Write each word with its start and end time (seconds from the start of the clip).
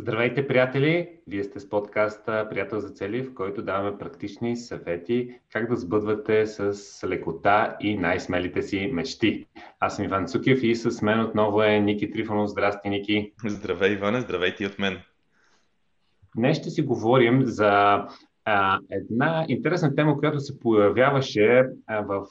Здравейте, 0.00 0.48
приятели! 0.48 1.08
Вие 1.26 1.44
сте 1.44 1.60
с 1.60 1.68
подкаста 1.68 2.46
Приятел 2.50 2.80
за 2.80 2.90
цели, 2.90 3.22
в 3.22 3.34
който 3.34 3.62
даваме 3.62 3.98
практични 3.98 4.56
съвети 4.56 5.40
как 5.52 5.68
да 5.70 5.76
сбъдвате 5.76 6.46
с 6.46 7.08
лекота 7.08 7.76
и 7.80 7.96
най-смелите 7.96 8.62
си 8.62 8.90
мечти. 8.92 9.46
Аз 9.80 9.96
съм 9.96 10.04
Иван 10.04 10.26
Цукев 10.26 10.62
и 10.62 10.74
с 10.74 11.02
мен 11.02 11.20
отново 11.20 11.62
е 11.62 11.80
Ники 11.80 12.10
Трифонов. 12.10 12.50
Здрасти, 12.50 12.88
Ники! 12.88 13.32
Здравей, 13.46 13.92
Иване! 13.92 14.20
Здравейте 14.20 14.64
и 14.64 14.66
от 14.66 14.78
мен! 14.78 14.98
Днес 16.36 16.58
ще 16.58 16.70
си 16.70 16.82
говорим 16.82 17.42
за 17.44 18.04
една 18.90 19.44
интересна 19.48 19.94
тема, 19.94 20.16
която 20.16 20.40
се 20.40 20.58
появяваше 20.60 21.64
в 21.88 22.26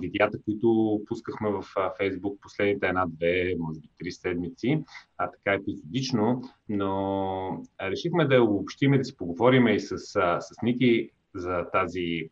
видеята, 0.00 0.38
които 0.44 1.00
пускахме 1.06 1.50
в 1.50 1.64
а, 1.76 1.92
Facebook 2.00 2.40
последните 2.40 2.86
една-две, 2.86 3.54
може 3.58 3.80
би 3.80 3.88
три 3.98 4.12
седмици, 4.12 4.82
а 5.18 5.30
така 5.30 5.52
епизодично, 5.52 6.42
но 6.68 7.62
решихме 7.82 8.26
да 8.26 8.42
обобщим 8.42 8.94
и 8.94 8.98
да 8.98 9.04
си 9.04 9.16
поговорим 9.16 9.68
и 9.68 9.80
с, 9.80 9.98
с 10.40 10.62
Ники 10.62 11.10
за 11.34 11.64
тази, 11.72 12.30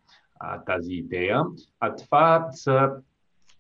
тази 0.67 0.95
идея. 0.95 1.43
А 1.81 1.95
това 1.95 2.49
са 2.51 2.91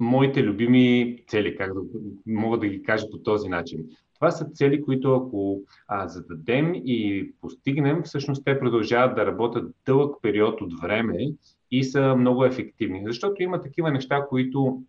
моите 0.00 0.42
любими 0.42 1.18
цели, 1.28 1.56
как 1.56 1.74
да 1.74 1.80
мога 2.26 2.58
да 2.58 2.66
ги 2.66 2.82
кажа 2.82 3.10
по 3.10 3.18
този 3.18 3.48
начин. 3.48 3.84
Това 4.22 4.30
са 4.30 4.44
цели, 4.44 4.82
които 4.82 5.14
ако 5.14 5.60
а, 5.88 6.08
зададем 6.08 6.72
и 6.74 7.30
постигнем, 7.40 8.02
всъщност 8.02 8.44
те 8.44 8.58
продължават 8.58 9.16
да 9.16 9.26
работят 9.26 9.74
дълъг 9.86 10.16
период 10.22 10.60
от 10.60 10.80
време 10.80 11.18
и 11.70 11.84
са 11.84 12.16
много 12.16 12.44
ефективни. 12.44 13.02
Защото 13.06 13.42
има 13.42 13.60
такива 13.60 13.90
неща, 13.90 14.26
които 14.28 14.82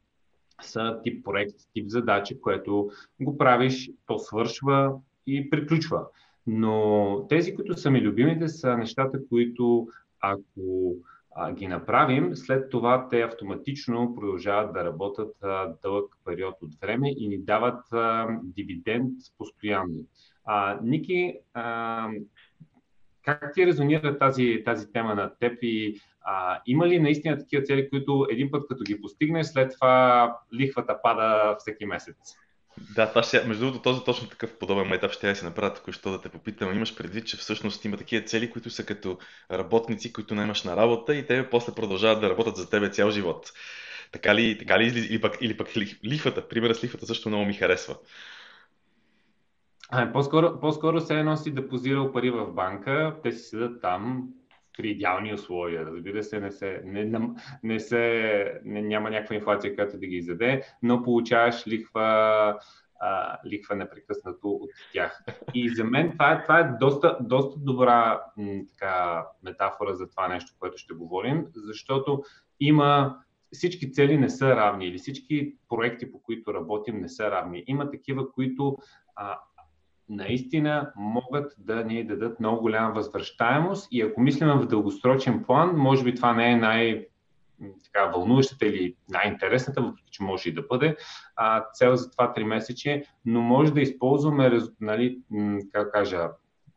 са 0.62 1.00
тип 1.04 1.26
проект, 1.26 1.56
тип 1.74 1.86
задача, 1.88 2.42
което 2.42 2.90
го 3.22 3.38
правиш, 3.38 3.92
то 4.06 4.20
свършва 4.20 4.94
и 5.28 5.50
приключва. 5.50 6.06
Но 6.48 7.26
тези, 7.30 7.56
които 7.56 7.78
са 7.78 7.92
ми 7.92 8.02
любимите, 8.02 8.48
са 8.48 8.78
нещата, 8.78 9.20
които 9.30 9.88
ако 10.20 10.96
ги 11.54 11.68
направим, 11.68 12.36
след 12.36 12.70
това 12.70 13.08
те 13.10 13.22
автоматично 13.22 14.16
продължават 14.16 14.74
да 14.74 14.84
работят 14.84 15.36
дълъг 15.82 16.16
период 16.26 16.56
от 16.62 16.76
време 16.82 17.12
и 17.18 17.28
ни 17.28 17.38
дават 17.38 17.86
дивиденд 18.44 19.14
постоянно. 19.38 20.06
А, 20.46 20.80
Ники, 20.84 21.40
а, 21.54 22.10
как 23.24 23.52
ти 23.54 23.66
резонира 23.66 24.18
тази, 24.18 24.62
тази 24.66 24.92
тема 24.92 25.16
на 25.16 25.36
теб 25.40 25.58
и 25.62 26.00
а, 26.22 26.62
има 26.66 26.88
ли 26.88 27.00
наистина 27.00 27.38
такива 27.38 27.64
цели, 27.64 27.90
които 27.90 28.28
един 28.30 28.52
път 28.52 28.68
като 28.68 28.84
ги 28.84 29.02
постигнеш, 29.02 29.48
след 29.48 29.72
това 29.74 30.38
лихвата 30.54 31.02
пада 31.04 31.56
всеки 31.60 31.86
месец? 31.86 32.36
Да, 32.96 33.10
това 33.10 33.24
ще, 33.24 33.44
между 33.44 33.66
другото, 33.66 33.82
този 33.82 34.04
точно 34.04 34.30
такъв 34.30 34.58
подобен 34.60 34.94
етап 34.94 35.12
ще 35.12 35.30
я 35.30 35.36
си 35.36 35.46
направя 35.46 35.74
току-що 35.74 36.12
да 36.12 36.22
те 36.22 36.30
попитам. 36.30 36.76
Имаш 36.76 36.96
предвид, 36.96 37.28
че 37.28 37.38
всъщност 37.38 37.86
има 37.86 37.98
такива 37.98 38.26
цели, 38.26 38.50
които 38.50 38.70
са 38.70 38.86
като 38.86 39.18
работници, 39.52 40.14
които 40.14 40.36
наймаш 40.36 40.64
на 40.64 40.78
работа 40.78 41.16
и 41.16 41.26
те 41.26 41.50
после 41.50 41.74
продължават 41.74 42.22
да 42.22 42.30
работят 42.30 42.56
за 42.56 42.70
тебе 42.70 42.90
цял 42.90 43.12
живот. 43.12 43.52
Така 44.12 44.36
ли, 44.36 44.58
така 44.58 44.80
ли 44.80 44.86
или, 44.86 45.22
пък, 45.22 45.38
или 45.42 45.58
пък 45.58 45.68
лихвата? 46.06 46.48
Примерът 46.48 46.78
с 46.78 46.84
лихвата 46.84 47.06
също 47.06 47.30
много 47.30 47.46
ми 47.46 47.54
харесва. 47.54 47.96
А, 49.90 50.12
по-скоро, 50.12 50.60
по-скоро 50.60 51.02
се 51.02 51.20
е 51.20 51.24
носи 51.24 51.52
депозирал 51.52 52.12
пари 52.12 52.30
в 52.30 52.48
банка, 52.48 53.16
те 53.24 53.32
си 53.32 53.44
седат 53.44 53.82
там, 53.82 54.28
при 54.78 54.90
идеални 54.90 55.34
условия. 55.34 55.86
Разбира 55.86 56.24
се, 56.24 56.40
не, 56.40 56.52
се, 56.52 56.82
не, 56.86 57.20
не, 57.64 57.80
се, 57.80 58.62
не, 58.66 58.82
няма 58.82 59.10
някаква 59.10 59.36
инфлация, 59.36 59.76
която 59.76 59.98
да 59.98 60.08
ги 60.08 60.16
изяде, 60.16 60.64
но 60.84 61.04
получаваш 61.04 61.68
лихва, 61.68 62.58
а, 63.00 63.40
лихва 63.46 63.76
непрекъснато 63.76 64.50
от 64.50 64.70
тях. 64.94 65.24
И 65.54 65.70
за 65.70 65.84
мен 65.84 66.12
това 66.12 66.32
е, 66.32 66.44
това 66.44 66.60
е 66.60 66.78
доста, 66.80 67.18
доста 67.22 67.60
добра 67.60 68.22
м, 68.38 68.62
така, 68.70 69.26
метафора 69.44 69.94
за 69.94 70.10
това 70.10 70.28
нещо, 70.28 70.54
което 70.60 70.78
ще 70.78 70.94
говорим, 70.94 71.46
защото 71.56 72.24
има 72.60 73.18
всички 73.54 73.92
цели 73.92 74.18
не 74.18 74.30
са 74.30 74.56
равни 74.56 74.86
или 74.86 74.98
всички 74.98 75.56
проекти, 75.70 76.12
по 76.12 76.22
които 76.22 76.54
работим, 76.54 77.00
не 77.00 77.10
са 77.10 77.32
равни. 77.32 77.64
Има 77.68 77.92
такива, 77.92 78.32
които 78.32 78.78
а, 79.16 79.40
наистина 80.16 80.92
могат 80.96 81.54
да 81.58 81.84
ни 81.84 82.04
дадат 82.04 82.40
много 82.40 82.62
голяма 82.62 82.94
възвръщаемост 82.94 83.88
и 83.92 84.02
ако 84.02 84.22
мислим 84.22 84.48
в 84.48 84.68
дългосрочен 84.68 85.44
план, 85.44 85.76
може 85.76 86.04
би 86.04 86.16
това 86.16 86.34
не 86.34 86.52
е 86.52 86.56
най- 86.56 87.06
така, 87.84 88.06
вълнуващата 88.06 88.66
или 88.66 88.96
най-интересната, 89.10 89.82
въпреки 89.82 90.12
че 90.12 90.24
може 90.24 90.50
и 90.50 90.54
да 90.54 90.62
бъде, 90.62 90.96
а, 91.36 91.66
цел 91.74 91.96
за 91.96 92.12
това 92.12 92.34
3 92.34 92.44
месече, 92.44 93.04
но 93.26 93.42
може 93.42 93.74
да 93.74 93.82
използваме, 93.82 94.60
нали, 94.82 95.20
как 95.72 95.92
кажа, 95.92 96.30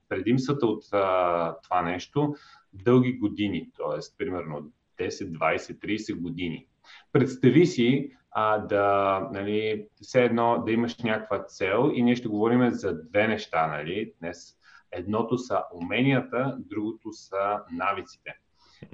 предимствата 0.09 0.67
от 0.67 0.85
а, 0.93 1.57
това 1.63 1.83
нещо 1.83 2.35
дълги 2.73 3.13
години, 3.13 3.71
т.е. 3.77 4.01
примерно 4.19 4.71
10, 4.99 5.09
20, 5.09 5.79
30 5.79 6.21
години. 6.21 6.67
Представи 7.17 7.67
си 7.67 8.11
а, 8.31 8.59
да, 8.59 9.21
нали, 9.33 9.87
все 10.03 10.25
едно 10.25 10.63
да 10.67 10.73
имаш 10.73 10.99
някаква 10.99 11.45
цел 11.45 11.91
и 11.95 12.03
ние 12.03 12.17
ще 12.17 12.29
говорим 12.29 12.71
за 12.71 13.03
две 13.03 13.29
неща, 13.29 13.67
нали, 13.67 14.13
днес. 14.21 14.57
Едното 14.93 15.39
са 15.39 15.63
уменията, 15.75 16.57
другото 16.59 17.13
са 17.13 17.61
навиците. 17.73 18.35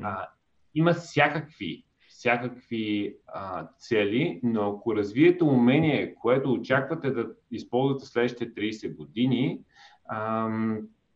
А, 0.03 0.29
има 0.75 0.93
всякакви, 0.93 1.85
всякакви 2.09 3.17
а, 3.27 3.67
цели, 3.79 4.41
но 4.43 4.71
ако 4.71 4.97
развиете 4.97 5.45
умение, 5.45 6.15
което 6.15 6.53
очаквате 6.53 7.11
да 7.11 7.27
използвате 7.51 8.07
следващите 8.07 8.55
30 8.55 8.97
години, 8.97 9.61
а, 10.05 10.51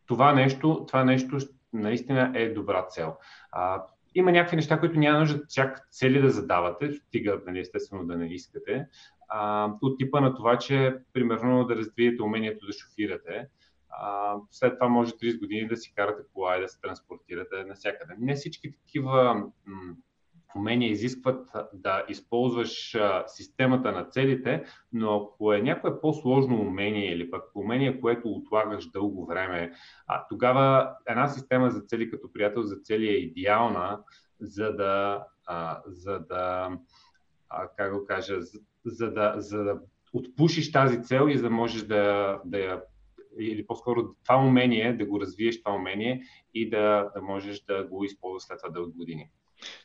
това 0.05 0.33
нещо, 0.33 0.85
това 0.87 1.03
нещо 1.03 1.37
наистина 1.73 2.31
е 2.35 2.49
добра 2.49 2.85
цел. 2.87 3.17
А, 3.51 3.83
има 4.17 4.31
някакви 4.31 4.55
неща, 4.55 4.79
които 4.79 4.99
няма 4.99 5.19
нужда 5.19 5.41
чак 5.47 5.87
цели 5.91 6.21
да 6.21 6.29
задавате, 6.29 6.93
стига, 6.93 7.41
нали, 7.47 7.59
естествено, 7.59 8.05
да 8.05 8.17
не 8.17 8.33
искате. 8.33 8.87
А, 9.29 9.71
от 9.81 9.97
типа 9.97 10.21
на 10.21 10.35
това, 10.35 10.57
че 10.57 10.95
примерно 11.13 11.65
да 11.65 11.75
развиете 11.75 12.23
умението 12.23 12.65
да 12.65 12.73
шофирате, 12.73 13.47
а, 13.89 14.35
след 14.51 14.73
това 14.73 14.87
може 14.87 15.11
30 15.11 15.39
години 15.39 15.67
да 15.67 15.77
си 15.77 15.93
карате 15.95 16.23
кола 16.33 16.57
и 16.57 16.61
да 16.61 16.67
се 16.67 16.81
транспортирате 16.81 17.63
навсякъде. 17.63 18.13
Не 18.19 18.35
всички 18.35 18.71
такива 18.71 19.33
м- 19.65 19.95
умения 20.57 20.89
изискват 20.89 21.49
да 21.73 22.05
използваш 22.09 22.97
системата 23.27 23.91
на 23.91 24.03
целите, 24.03 24.63
но 24.93 25.15
ако 25.15 25.53
е 25.53 25.61
някое 25.61 26.01
по-сложно 26.01 26.61
умение 26.61 27.13
или 27.13 27.31
пък 27.31 27.43
умение, 27.55 28.01
което 28.01 28.29
отлагаш 28.29 28.89
дълго 28.91 29.25
време, 29.25 29.71
тогава 30.29 30.95
една 31.07 31.27
система 31.27 31.71
за 31.71 31.81
цели 31.81 32.11
като 32.11 32.33
приятел 32.33 32.63
за 32.63 32.75
цели 32.75 33.07
е 33.07 33.17
идеална, 33.17 33.99
за 34.39 34.75
да, 34.75 35.23
за 35.85 36.19
да 36.19 36.69
как 37.77 37.93
го 37.93 38.05
кажа, 38.05 38.35
за, 38.85 39.11
да, 39.11 39.33
за 39.37 39.63
да 39.63 39.79
отпушиш 40.13 40.71
тази 40.71 41.03
цел 41.03 41.27
и 41.29 41.37
за 41.37 41.43
да 41.43 41.49
можеш 41.49 41.83
да, 41.83 42.39
да 42.45 42.59
я 42.59 42.81
или 43.39 43.67
по-скоро 43.67 44.13
това 44.23 44.45
умение, 44.45 44.93
да 44.93 45.05
го 45.05 45.21
развиеш 45.21 45.63
това 45.63 45.75
умение 45.75 46.21
и 46.53 46.69
да, 46.69 47.11
да 47.15 47.21
можеш 47.21 47.61
да 47.61 47.83
го 47.83 48.03
използваш 48.03 48.43
след 48.43 48.59
това 48.59 48.69
дълги 48.69 48.97
години. 48.97 49.29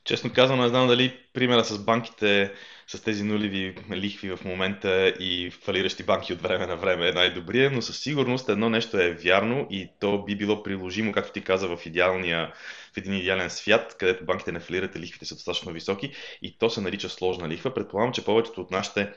Честно 0.05 0.33
казано, 0.33 0.63
не 0.63 0.69
знам 0.69 0.89
дали 0.89 1.19
примера 1.33 1.65
с 1.65 1.85
банките, 1.85 2.53
с 2.87 3.03
тези 3.03 3.25
нулеви 3.25 3.75
лихви 3.91 4.37
в 4.37 4.45
момента 4.45 5.09
и 5.09 5.51
фалиращи 5.51 6.03
банки 6.03 6.33
от 6.33 6.43
време 6.43 6.67
на 6.67 6.77
време 6.77 7.09
е 7.09 7.13
най-добрия, 7.13 7.71
но 7.71 7.83
със 7.83 7.99
сигурност 7.99 8.49
едно 8.49 8.71
нещо 8.71 8.99
е 8.99 9.13
вярно 9.13 9.67
и 9.71 9.91
то 10.01 10.25
би 10.25 10.37
било 10.37 10.63
приложимо, 10.63 11.13
както 11.13 11.33
ти 11.33 11.41
каза, 11.41 11.69
в, 11.69 11.87
идеалния, 11.87 12.53
в 12.95 12.97
един 12.97 13.15
идеален 13.15 13.51
свят, 13.51 13.97
където 13.99 14.25
банките 14.25 14.53
не 14.53 14.61
фалират 14.61 14.97
и 14.97 15.01
лихвите 15.01 15.25
са 15.25 15.35
достатъчно 15.35 15.73
високи 15.73 16.13
и 16.43 16.59
то 16.59 16.71
се 16.71 16.81
нарича 16.81 17.09
сложна 17.09 17.49
лихва. 17.49 17.75
Предполагам, 17.75 18.13
че 18.13 18.25
повечето 18.25 18.61
от 18.61 18.71
нашите 18.71 19.13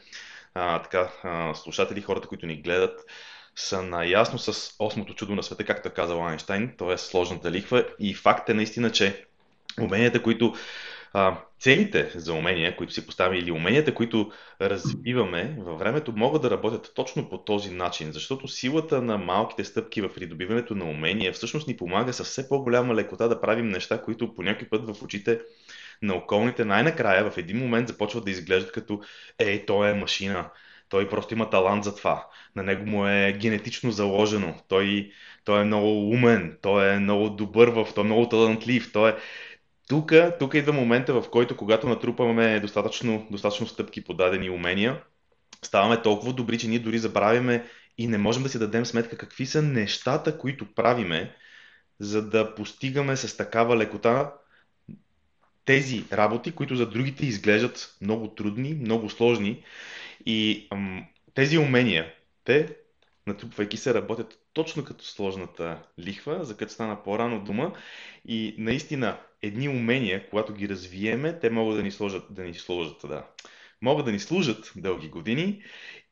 а, 0.53 0.81
така, 0.81 1.11
а, 1.23 1.53
слушатели, 1.53 2.01
хората, 2.01 2.27
които 2.27 2.45
ни 2.45 2.61
гледат, 2.61 2.99
са 3.55 3.81
наясно 3.81 4.39
с 4.39 4.75
осмото 4.79 5.13
чудо 5.13 5.35
на 5.35 5.43
света, 5.43 5.63
както 5.63 5.87
е 5.87 5.93
казал 5.93 6.27
Айнштайн, 6.27 6.75
т.е. 6.77 6.97
сложната 6.97 7.51
лихва. 7.51 7.85
И 7.99 8.13
факт 8.13 8.49
е 8.49 8.53
наистина, 8.53 8.91
че 8.91 9.25
уменията, 9.81 10.23
които 10.23 10.53
а, 11.13 11.37
целите 11.59 12.11
за 12.15 12.33
умения, 12.33 12.75
които 12.75 12.93
си 12.93 13.05
поставяме 13.05 13.37
или 13.37 13.51
уменията, 13.51 13.93
които 13.93 14.31
развиваме 14.61 15.55
във 15.59 15.79
времето, 15.79 16.13
могат 16.15 16.41
да 16.41 16.51
работят 16.51 16.91
точно 16.95 17.29
по 17.29 17.37
този 17.37 17.71
начин, 17.71 18.11
защото 18.11 18.47
силата 18.47 19.01
на 19.01 19.17
малките 19.17 19.63
стъпки 19.63 20.01
в 20.01 20.13
придобиването 20.13 20.75
на 20.75 20.85
умения 20.85 21.33
всъщност 21.33 21.67
ни 21.67 21.77
помага 21.77 22.13
с 22.13 22.23
все 22.23 22.49
по-голяма 22.49 22.95
лекота 22.95 23.29
да 23.29 23.41
правим 23.41 23.69
неща, 23.69 24.01
които 24.01 24.35
по 24.35 24.43
някой 24.43 24.69
път 24.69 24.95
в 24.95 25.03
очите 25.03 25.39
на 26.01 26.15
околните 26.15 26.65
най-накрая 26.65 27.31
в 27.31 27.37
един 27.37 27.57
момент 27.57 27.87
започват 27.87 28.25
да 28.25 28.31
изглеждат 28.31 28.71
като 28.71 29.01
ей, 29.39 29.65
той 29.65 29.89
е 29.89 29.93
машина, 29.93 30.49
той 30.89 31.09
просто 31.09 31.33
има 31.33 31.49
талант 31.49 31.83
за 31.83 31.95
това, 31.95 32.27
на 32.55 32.63
него 32.63 32.85
му 32.85 33.07
е 33.07 33.37
генетично 33.39 33.91
заложено, 33.91 34.55
той, 34.67 35.11
той 35.43 35.61
е 35.61 35.65
много 35.65 36.09
умен, 36.09 36.57
той 36.61 36.93
е 36.93 36.99
много 36.99 37.29
добър 37.29 37.67
в, 37.67 37.87
той 37.95 38.03
е 38.03 38.05
много 38.05 38.29
талантлив, 38.29 38.91
той 38.93 39.09
е 39.11 39.15
тук, 39.87 40.13
тук 40.39 40.53
идва 40.53 40.73
момента, 40.73 41.21
в 41.21 41.29
който 41.29 41.57
когато 41.57 41.89
натрупваме 41.89 42.59
достатъчно, 42.59 43.27
достатъчно 43.31 43.67
стъпки 43.67 44.03
по 44.03 44.13
дадени 44.13 44.49
умения, 44.49 45.03
ставаме 45.61 46.01
толкова 46.01 46.33
добри, 46.33 46.59
че 46.59 46.67
ние 46.67 46.79
дори 46.79 46.99
забравяме 46.99 47.65
и 47.97 48.07
не 48.07 48.17
можем 48.17 48.43
да 48.43 48.49
си 48.49 48.59
дадем 48.59 48.85
сметка 48.85 49.17
какви 49.17 49.45
са 49.45 49.61
нещата, 49.61 50.37
които 50.37 50.73
правиме, 50.73 51.35
за 51.99 52.29
да 52.29 52.55
постигаме 52.55 53.17
с 53.17 53.37
такава 53.37 53.77
лекота 53.77 54.33
тези 55.65 56.03
работи, 56.13 56.51
които 56.51 56.75
за 56.75 56.89
другите 56.89 57.25
изглеждат 57.25 57.97
много 58.01 58.27
трудни, 58.27 58.73
много 58.73 59.09
сложни. 59.09 59.63
И 60.25 60.67
ам, 60.71 61.05
тези 61.33 61.57
умения, 61.57 62.13
те, 62.43 62.75
натрупвайки 63.27 63.77
се, 63.77 63.93
работят 63.93 64.39
точно 64.53 64.83
като 64.83 65.05
сложната 65.05 65.83
лихва, 65.99 66.45
за 66.45 66.57
като 66.57 66.73
стана 66.73 67.03
по-рано 67.03 67.43
дума. 67.43 67.73
И 68.27 68.55
наистина, 68.57 69.19
едни 69.41 69.69
умения, 69.69 70.29
когато 70.29 70.53
ги 70.53 70.69
развиеме, 70.69 71.39
те 71.39 71.49
могат 71.49 71.77
да 71.77 71.83
ни 71.83 71.91
сложат, 71.91 72.23
да 72.29 72.43
ни 72.43 72.53
сложат, 72.53 72.97
да, 73.07 73.25
могат 73.81 74.05
да 74.05 74.11
ни 74.11 74.19
служат 74.19 74.71
дълги 74.75 75.09
години 75.09 75.63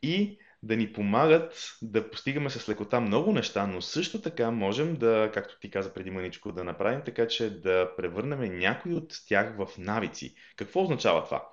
и 0.02 0.38
да 0.64 0.76
ни 0.76 0.94
помагат 0.94 1.78
да 1.82 2.12
постигаме 2.12 2.50
с 2.50 2.70
лекота 2.70 3.00
много 3.00 3.34
неща, 3.34 3.68
но 3.68 3.82
също 3.82 4.22
така 4.22 4.52
можем 4.52 4.96
да, 4.96 5.32
както 5.34 5.60
ти 5.60 5.70
каза 5.70 5.94
преди 5.94 6.12
маничко, 6.12 6.52
да 6.52 6.64
направим 6.64 7.02
така, 7.06 7.28
че 7.28 7.50
да 7.50 7.96
превърнем 7.98 8.60
някои 8.60 8.94
от 8.94 9.14
тях 9.28 9.58
в 9.58 9.68
навици. 9.78 10.36
Какво 10.56 10.82
означава 10.84 11.26
това? 11.26 11.48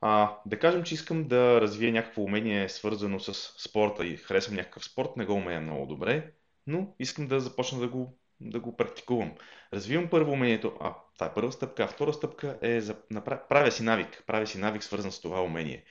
А, 0.00 0.36
да 0.46 0.58
кажем, 0.58 0.82
че 0.82 0.94
искам 0.94 1.28
да 1.28 1.60
развия 1.60 1.92
някакво 1.92 2.22
умение 2.22 2.68
свързано 2.68 3.20
с 3.20 3.34
спорта 3.68 4.06
и 4.06 4.16
харесвам 4.16 4.56
някакъв 4.56 4.84
спорт, 4.84 5.16
не 5.16 5.24
го 5.24 5.32
умея 5.32 5.60
много 5.60 5.86
добре, 5.86 6.32
но 6.66 6.94
искам 6.98 7.26
да 7.26 7.40
започна 7.40 7.80
да 7.80 7.88
го, 7.88 8.18
да 8.40 8.60
го 8.60 8.76
практикувам. 8.76 9.32
Развивам 9.74 10.08
първо 10.10 10.32
умението, 10.32 10.72
а 10.80 10.94
това 11.14 11.26
е 11.26 11.34
първа 11.34 11.52
стъпка, 11.52 11.82
а 11.82 11.86
втора 11.86 12.12
стъпка 12.12 12.58
е 12.62 12.80
за, 12.80 12.96
направя, 13.10 13.40
правя 13.48 13.70
си 13.70 13.82
навик, 13.82 14.22
правя 14.26 14.46
си 14.46 14.58
навик 14.58 14.82
свързан 14.82 15.12
с 15.12 15.20
това 15.20 15.42
умение. 15.42 15.84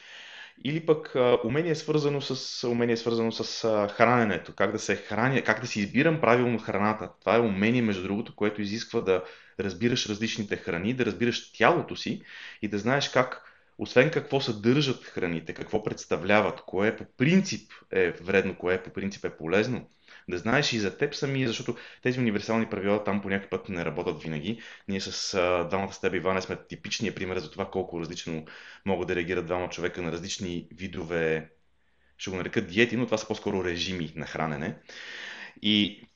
Или 0.64 0.86
пък 0.86 1.16
а, 1.16 1.38
умение 1.44 1.76
свързано 1.76 2.22
с, 2.22 2.68
умение 2.68 2.98
свързано 2.98 3.32
с 3.32 3.64
а, 3.64 3.88
храненето, 3.88 4.56
как 4.56 4.72
да 4.72 4.80
се 4.80 4.96
храня, 4.96 5.44
как 5.44 5.62
да 5.62 5.68
си 5.68 5.80
избирам 5.80 6.22
правилно 6.22 6.60
храната. 6.60 7.10
Това 7.20 7.36
е 7.36 7.40
умение, 7.40 7.82
между 7.82 8.04
другото, 8.04 8.36
което 8.36 8.62
изисква 8.62 9.02
да 9.02 9.24
разбираш 9.60 10.10
различните 10.10 10.58
храни, 10.58 10.94
да 10.94 11.06
разбираш 11.06 11.52
тялото 11.52 11.96
си 11.96 12.22
и 12.62 12.68
да 12.68 12.78
знаеш 12.78 13.10
как, 13.10 13.44
освен 13.80 14.12
какво 14.12 14.42
съдържат 14.42 15.04
храните, 15.04 15.54
какво 15.54 15.84
представляват, 15.84 16.62
кое 16.62 16.96
по 16.96 17.06
принцип 17.18 17.72
е 17.92 18.12
вредно, 18.12 18.56
кое 18.56 18.84
по 18.84 18.90
принцип 18.90 19.26
е 19.26 19.38
полезно, 19.38 19.90
да 20.30 20.38
знаеш 20.38 20.74
и 20.74 20.80
за 20.80 20.98
теб 20.98 21.16
самия, 21.16 21.48
защото 21.48 21.76
тези 22.02 22.20
универсални 22.20 22.70
правила 22.70 23.04
там 23.04 23.22
по 23.22 23.30
някакъв 23.30 23.50
път 23.50 23.70
не 23.70 23.86
работят 23.86 24.24
винаги. 24.24 24.62
Ние 24.88 25.02
с 25.02 25.32
двамата 25.70 25.94
с 25.94 26.02
теб, 26.02 26.14
Иване, 26.14 26.42
сме 26.42 26.58
типичния 26.68 27.16
пример 27.16 27.38
за 27.40 27.52
това 27.52 27.72
колко 27.72 28.00
различно 28.00 28.46
могат 28.86 29.08
да 29.08 29.16
реагират 29.16 29.46
двама 29.46 29.70
човека 29.70 30.02
на 30.02 30.12
различни 30.12 30.68
видове, 30.72 31.50
ще 32.18 32.30
го 32.30 32.36
нарека 32.38 32.62
диети, 32.62 32.98
но 32.98 33.06
това 33.06 33.18
са 33.18 33.28
по-скоро 33.28 33.64
режими 33.64 34.14
на 34.16 34.26
хранене. 34.26 34.78
И 35.62 36.09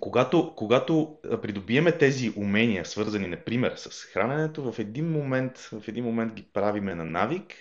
когато, 0.00 0.54
когато 0.56 1.18
придобиеме 1.42 1.92
тези 1.92 2.32
умения, 2.36 2.84
свързани, 2.84 3.26
например, 3.26 3.72
с 3.76 4.04
храненето, 4.04 4.72
в 4.72 4.78
един 4.78 5.10
момент, 5.10 5.58
в 5.58 5.88
един 5.88 6.04
момент 6.04 6.32
ги 6.32 6.42
правиме 6.42 6.94
на 6.94 7.04
навик 7.04 7.54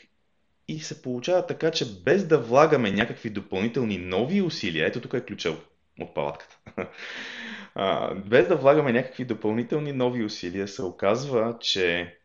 и 0.67 0.79
се 0.79 1.01
получава 1.01 1.45
така, 1.45 1.71
че 1.71 2.03
без 2.03 2.27
да 2.27 2.39
влагаме 2.39 2.91
някакви 2.91 3.29
допълнителни 3.29 3.97
нови 3.97 4.41
усилия, 4.41 4.87
ето 4.87 5.01
тук 5.01 5.13
е 5.13 5.25
ключа 5.25 5.55
от 5.99 6.13
палатката. 6.13 6.57
Без 8.25 8.47
да 8.47 8.55
влагаме 8.55 8.91
някакви 8.91 9.25
допълнителни 9.25 9.91
нови 9.91 10.23
усилия, 10.23 10.67
се 10.67 10.83
оказва, 10.83 11.57
че 11.59 12.17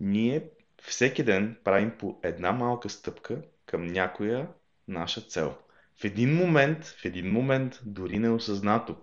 ние 0.00 0.44
всеки 0.82 1.22
ден 1.22 1.56
правим 1.64 1.92
по 1.98 2.20
една 2.22 2.52
малка 2.52 2.88
стъпка 2.88 3.42
към 3.66 3.86
някоя 3.86 4.48
наша 4.88 5.20
цел. 5.20 5.54
В 6.00 6.04
един 6.04 6.34
момент, 6.34 6.84
в 6.84 7.04
един 7.04 7.32
момент, 7.32 7.80
дори 7.84 8.18
неосъзнато, 8.18 8.96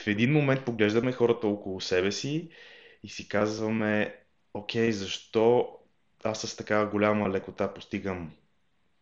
в 0.00 0.06
един 0.06 0.32
момент 0.32 0.64
поглеждаме 0.64 1.12
хората 1.12 1.46
около 1.46 1.80
себе 1.80 2.12
си 2.12 2.48
и 3.02 3.08
си 3.08 3.28
казваме, 3.28 4.16
окей, 4.54 4.92
защо 4.92 5.78
аз 6.24 6.40
с 6.40 6.56
такава 6.56 6.86
голяма 6.86 7.30
лекота 7.30 7.74
постигам 7.74 8.32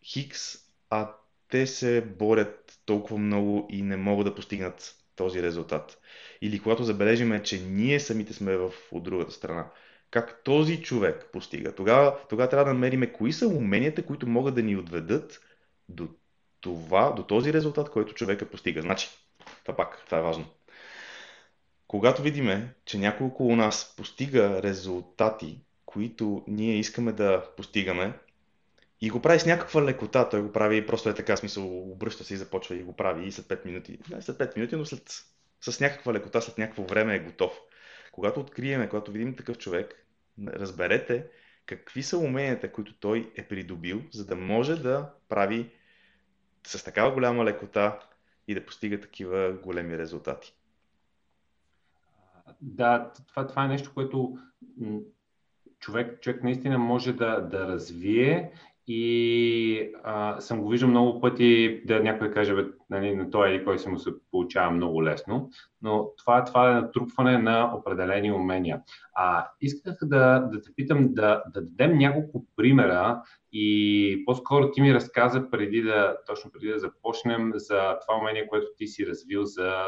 Хикс, 0.04 0.54
а 0.90 1.10
те 1.48 1.66
се 1.66 2.00
борят 2.00 2.78
толкова 2.86 3.18
много 3.18 3.68
и 3.70 3.82
не 3.82 3.96
могат 3.96 4.26
да 4.26 4.34
постигнат 4.34 4.96
този 5.16 5.42
резултат. 5.42 5.98
Или 6.42 6.58
когато 6.58 6.84
забележиме, 6.84 7.42
че 7.42 7.60
ние 7.60 8.00
самите 8.00 8.32
сме 8.32 8.56
в, 8.56 8.70
от 8.92 9.02
другата 9.02 9.32
страна. 9.32 9.70
Как 10.10 10.40
този 10.44 10.82
човек 10.82 11.28
постига. 11.32 11.74
Тогава, 11.74 12.18
тогава 12.28 12.48
трябва 12.48 12.64
да 12.64 12.72
намерим 12.72 13.12
кои 13.12 13.32
са 13.32 13.48
уменията, 13.48 14.06
които 14.06 14.26
могат 14.26 14.54
да 14.54 14.62
ни 14.62 14.76
отведат 14.76 15.40
до 15.88 16.08
това, 16.60 17.12
до 17.12 17.22
този 17.22 17.52
резултат, 17.52 17.90
който 17.90 18.14
човека 18.14 18.50
постига. 18.50 18.82
Значи, 18.82 19.08
това 19.64 19.76
пак, 19.76 20.02
това 20.06 20.18
е 20.18 20.22
важно. 20.22 20.44
Когато 21.94 22.22
видиме, 22.22 22.74
че 22.84 22.98
някой 22.98 23.26
около 23.26 23.56
нас 23.56 23.94
постига 23.96 24.62
резултати, 24.62 25.60
които 25.86 26.44
ние 26.48 26.78
искаме 26.78 27.12
да 27.12 27.46
постигаме, 27.56 28.18
и 29.00 29.10
го 29.10 29.22
прави 29.22 29.40
с 29.40 29.46
някаква 29.46 29.84
лекота. 29.84 30.28
Той 30.28 30.42
го 30.42 30.52
прави 30.52 30.86
просто 30.86 31.08
е 31.08 31.14
така, 31.14 31.36
смисъл, 31.36 31.92
обръща 31.92 32.24
се 32.24 32.34
и 32.34 32.36
започва 32.36 32.76
и 32.76 32.82
го 32.82 32.96
прави 32.96 33.26
и 33.26 33.32
след 33.32 33.46
5 33.46 33.66
минути. 33.66 33.98
Не 34.10 34.22
след 34.22 34.38
5 34.38 34.56
минути, 34.56 34.76
но 34.76 34.84
след, 34.84 35.02
с 35.60 35.80
някаква 35.80 36.12
лекота, 36.12 36.40
след 36.40 36.58
някакво 36.58 36.84
време 36.84 37.14
е 37.14 37.24
готов. 37.24 37.60
Когато 38.12 38.40
откриеме, 38.40 38.88
когато 38.88 39.12
видим 39.12 39.36
такъв 39.36 39.58
човек, 39.58 40.06
разберете 40.46 41.26
какви 41.66 42.02
са 42.02 42.18
уменията, 42.18 42.72
които 42.72 42.94
той 42.94 43.32
е 43.36 43.48
придобил, 43.48 44.02
за 44.12 44.26
да 44.26 44.36
може 44.36 44.82
да 44.82 45.10
прави 45.28 45.70
с 46.66 46.84
такава 46.84 47.10
голяма 47.10 47.44
лекота 47.44 48.00
и 48.48 48.54
да 48.54 48.66
постига 48.66 49.00
такива 49.00 49.52
големи 49.52 49.98
резултати. 49.98 50.54
Да, 52.60 53.12
това, 53.28 53.46
това 53.46 53.64
е 53.64 53.68
нещо, 53.68 53.90
което 53.94 54.38
човек, 55.78 56.20
човек 56.22 56.42
наистина 56.42 56.78
може 56.78 57.12
да, 57.12 57.40
да 57.40 57.68
развие 57.68 58.52
и 58.86 59.92
а, 60.04 60.40
съм 60.40 60.60
го 60.60 60.68
виждал 60.68 60.88
много 60.88 61.20
пъти 61.20 61.82
да 61.86 62.00
някой 62.00 62.30
каже, 62.30 62.54
бе, 62.54 62.64
нали, 62.90 63.16
на 63.16 63.30
този 63.30 63.50
или 63.50 63.64
кой 63.64 63.78
се 63.78 63.88
му 63.88 63.98
се 63.98 64.10
получава 64.30 64.70
много 64.70 65.04
лесно, 65.04 65.50
но 65.82 66.10
това, 66.16 66.44
това 66.44 66.70
е 66.70 66.74
натрупване 66.74 67.38
на 67.38 67.74
определени 67.76 68.32
умения. 68.32 68.82
А, 69.14 69.48
исках 69.60 69.96
да, 70.02 70.38
да 70.52 70.62
те 70.62 70.70
питам 70.76 71.14
да, 71.14 71.42
да 71.54 71.62
дадем 71.62 71.98
няколко 71.98 72.46
примера 72.56 73.22
и 73.52 74.22
по-скоро 74.26 74.70
ти 74.70 74.80
ми 74.80 74.94
разказа 74.94 75.50
преди 75.50 75.82
да, 75.82 76.16
точно 76.26 76.50
преди 76.50 76.68
да 76.68 76.78
започнем 76.78 77.52
за 77.54 77.98
това 78.06 78.18
умение, 78.20 78.48
което 78.48 78.66
ти 78.76 78.86
си 78.86 79.06
развил 79.06 79.44
за 79.44 79.84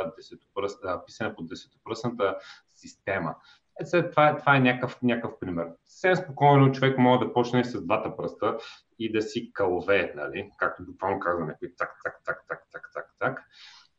писане 1.07 1.35
по 1.35 1.43
десетопръсната 1.43 2.37
система. 2.75 3.35
Е, 3.81 4.11
това, 4.11 4.29
е, 4.29 4.39
това 4.39 4.57
е 4.57 4.61
някакъв, 4.61 5.03
някакъв 5.03 5.41
пример. 5.41 5.67
Съвсем 5.85 6.25
спокойно 6.25 6.73
човек 6.73 6.99
може 6.99 7.21
да 7.21 7.33
почне 7.33 7.65
с 7.65 7.85
двата 7.85 8.17
пръста 8.17 8.59
и 8.99 9.13
да 9.13 9.23
си 9.23 9.51
кълве, 9.53 10.13
нали? 10.17 10.51
както 10.59 10.85
буквално 10.87 11.21
казва 11.21 11.47
някой 11.47 11.73
так, 11.79 11.91
так, 12.05 12.21
так, 12.25 12.45
так, 12.49 12.63
так, 12.73 12.91
так, 12.95 13.15
так, 13.19 13.43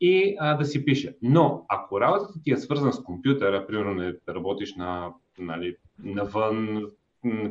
и 0.00 0.36
а, 0.40 0.54
да 0.54 0.64
си 0.64 0.84
пише. 0.84 1.16
Но 1.22 1.66
ако 1.68 2.00
работата 2.00 2.42
ти 2.44 2.52
е 2.52 2.56
свързана 2.56 2.92
с 2.92 3.02
компютъра, 3.02 3.66
примерно 3.66 3.94
не 3.94 4.14
работиш 4.28 4.74
на, 4.74 5.12
нали, 5.38 5.76
навън, 5.98 6.86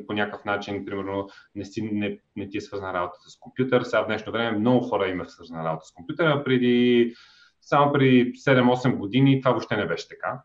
по 0.07 0.13
някакъв 0.13 0.45
начин, 0.45 0.85
примерно, 0.85 1.29
не, 1.55 1.65
си, 1.65 1.81
не, 1.81 2.19
не 2.35 2.49
ти 2.49 2.57
е 2.57 2.61
свързана 2.61 2.93
работата 2.93 3.29
с 3.29 3.39
компютър. 3.39 3.83
Сега 3.83 4.03
в 4.03 4.07
днешно 4.07 4.31
време 4.31 4.57
много 4.57 4.85
хора 4.85 5.07
има 5.07 5.29
свързана 5.29 5.63
работа 5.63 5.85
с 5.85 5.93
компютъра. 5.93 6.43
Преди, 6.43 7.13
само 7.61 7.93
преди 7.93 8.33
7-8 8.33 8.95
години 8.97 9.41
това 9.41 9.51
въобще 9.51 9.77
не 9.77 9.85
беше 9.85 10.07
така. 10.07 10.41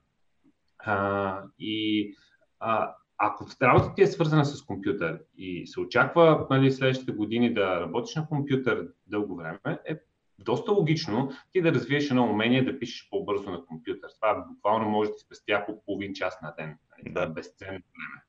А, 0.84 1.42
и 1.58 2.14
а, 2.60 2.94
ако 3.18 3.46
работата 3.62 3.94
ти 3.94 4.02
е 4.02 4.06
свързана 4.06 4.44
с 4.44 4.62
компютър 4.62 5.20
и 5.36 5.66
се 5.66 5.80
очаква 5.80 6.46
нали, 6.50 6.72
следващите 6.72 7.12
години 7.12 7.54
да 7.54 7.80
работиш 7.80 8.14
на 8.14 8.28
компютър 8.28 8.88
дълго 9.06 9.36
време, 9.36 9.60
е 9.64 9.96
доста 10.38 10.72
логично 10.72 11.30
ти 11.52 11.62
да 11.62 11.72
развиеш 11.72 12.10
едно 12.10 12.24
умение 12.24 12.64
да 12.64 12.78
пишеш 12.78 13.08
по-бързо 13.10 13.50
на 13.50 13.64
компютър. 13.66 14.08
Това 14.20 14.44
буквално 14.48 14.88
може 14.88 15.10
да 15.10 15.16
ти 15.16 15.22
спестя 15.22 15.64
по 15.66 15.84
половин 15.84 16.14
час 16.14 16.38
на 16.42 16.54
ден. 16.58 16.78
Нали, 16.90 17.14
да. 17.14 17.26
Безценно 17.26 17.70
време. 17.72 18.22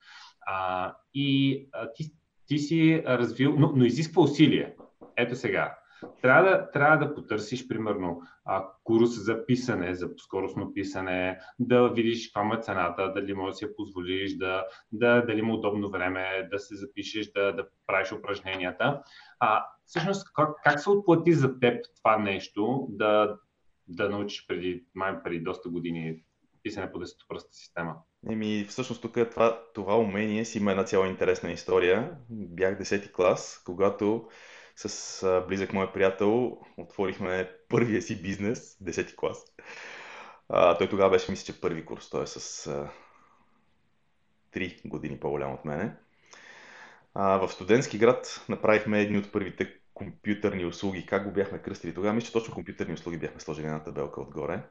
А, 0.47 0.95
и 1.13 1.67
а, 1.71 1.93
ти, 1.93 2.11
ти 2.47 2.59
си 2.59 3.03
развил, 3.07 3.55
но, 3.57 3.73
но 3.75 3.85
изисква 3.85 4.21
усилие. 4.21 4.75
Ето 5.17 5.35
сега, 5.35 5.77
трябва 6.21 6.49
да, 6.49 6.71
трябва 6.71 6.97
да 6.97 7.15
потърсиш, 7.15 7.67
примерно, 7.67 8.21
а, 8.45 8.67
курс 8.83 9.09
за 9.09 9.45
писане, 9.45 9.95
за 9.95 10.09
скоростно 10.17 10.73
писане, 10.73 11.39
да 11.59 11.89
видиш 11.89 12.31
каква 12.31 12.55
е 12.57 12.61
цената, 12.61 13.13
дали 13.13 13.33
можеш 13.33 13.53
да 13.53 13.57
си 13.57 13.65
я 13.65 13.75
позволиш, 13.75 14.37
да, 14.37 14.65
да, 14.91 15.21
дали 15.21 15.39
има 15.39 15.53
удобно 15.53 15.89
време, 15.89 16.47
да 16.51 16.59
се 16.59 16.75
запишеш, 16.75 17.31
да, 17.31 17.51
да 17.51 17.67
правиш 17.87 18.11
упражненията. 18.11 19.01
А, 19.39 19.65
всъщност, 19.85 20.33
как, 20.33 20.49
как 20.63 20.79
се 20.79 20.89
отплати 20.89 21.33
за 21.33 21.59
теб 21.59 21.85
това 21.97 22.17
нещо, 22.17 22.87
да, 22.89 23.37
да 23.87 24.09
научиш 24.09 24.47
преди, 24.47 24.85
май 24.95 25.23
преди 25.23 25.39
доста 25.39 25.69
години 25.69 26.23
писане 26.63 26.91
по 26.91 26.99
десетопръста 26.99 27.53
система? 27.53 27.95
Еми, 28.29 28.65
всъщност 28.69 29.01
тук 29.01 29.17
е 29.17 29.29
това, 29.29 29.59
това 29.73 29.97
умение 29.97 30.45
си 30.45 30.57
има 30.57 30.71
една 30.71 30.83
цяла 30.83 31.07
интересна 31.07 31.51
история. 31.51 32.17
Бях 32.29 32.79
10 32.79 33.11
клас, 33.11 33.61
когато 33.65 34.27
с 34.75 35.45
близък 35.47 35.73
мой 35.73 35.93
приятел 35.93 36.57
отворихме 36.77 37.51
първия 37.69 38.01
си 38.01 38.21
бизнес, 38.21 38.77
10 38.83 39.15
клас. 39.15 39.45
А, 40.49 40.77
той 40.77 40.89
тогава 40.89 41.09
беше, 41.09 41.31
мисля, 41.31 41.53
че 41.53 41.61
първи 41.61 41.85
курс, 41.85 42.09
той 42.09 42.23
е 42.23 42.27
с 42.27 42.67
а, 42.67 42.89
3 44.55 44.87
години 44.87 45.19
по-голям 45.19 45.53
от 45.53 45.65
мене. 45.65 45.95
А, 47.13 47.37
в 47.37 47.51
студентски 47.51 47.97
град 47.97 48.45
направихме 48.49 49.01
едни 49.01 49.17
от 49.17 49.31
първите 49.31 49.73
компютърни 49.93 50.65
услуги. 50.65 51.05
Как 51.05 51.23
го 51.25 51.31
бяхме 51.31 51.61
кръстили 51.61 51.93
тогава? 51.93 52.13
Мисля, 52.13 52.25
че 52.25 52.33
точно 52.33 52.53
компютърни 52.53 52.93
услуги 52.93 53.17
бяхме 53.17 53.39
сложили 53.39 53.65
една 53.65 53.83
табелка 53.83 54.21
отгоре. 54.21 54.63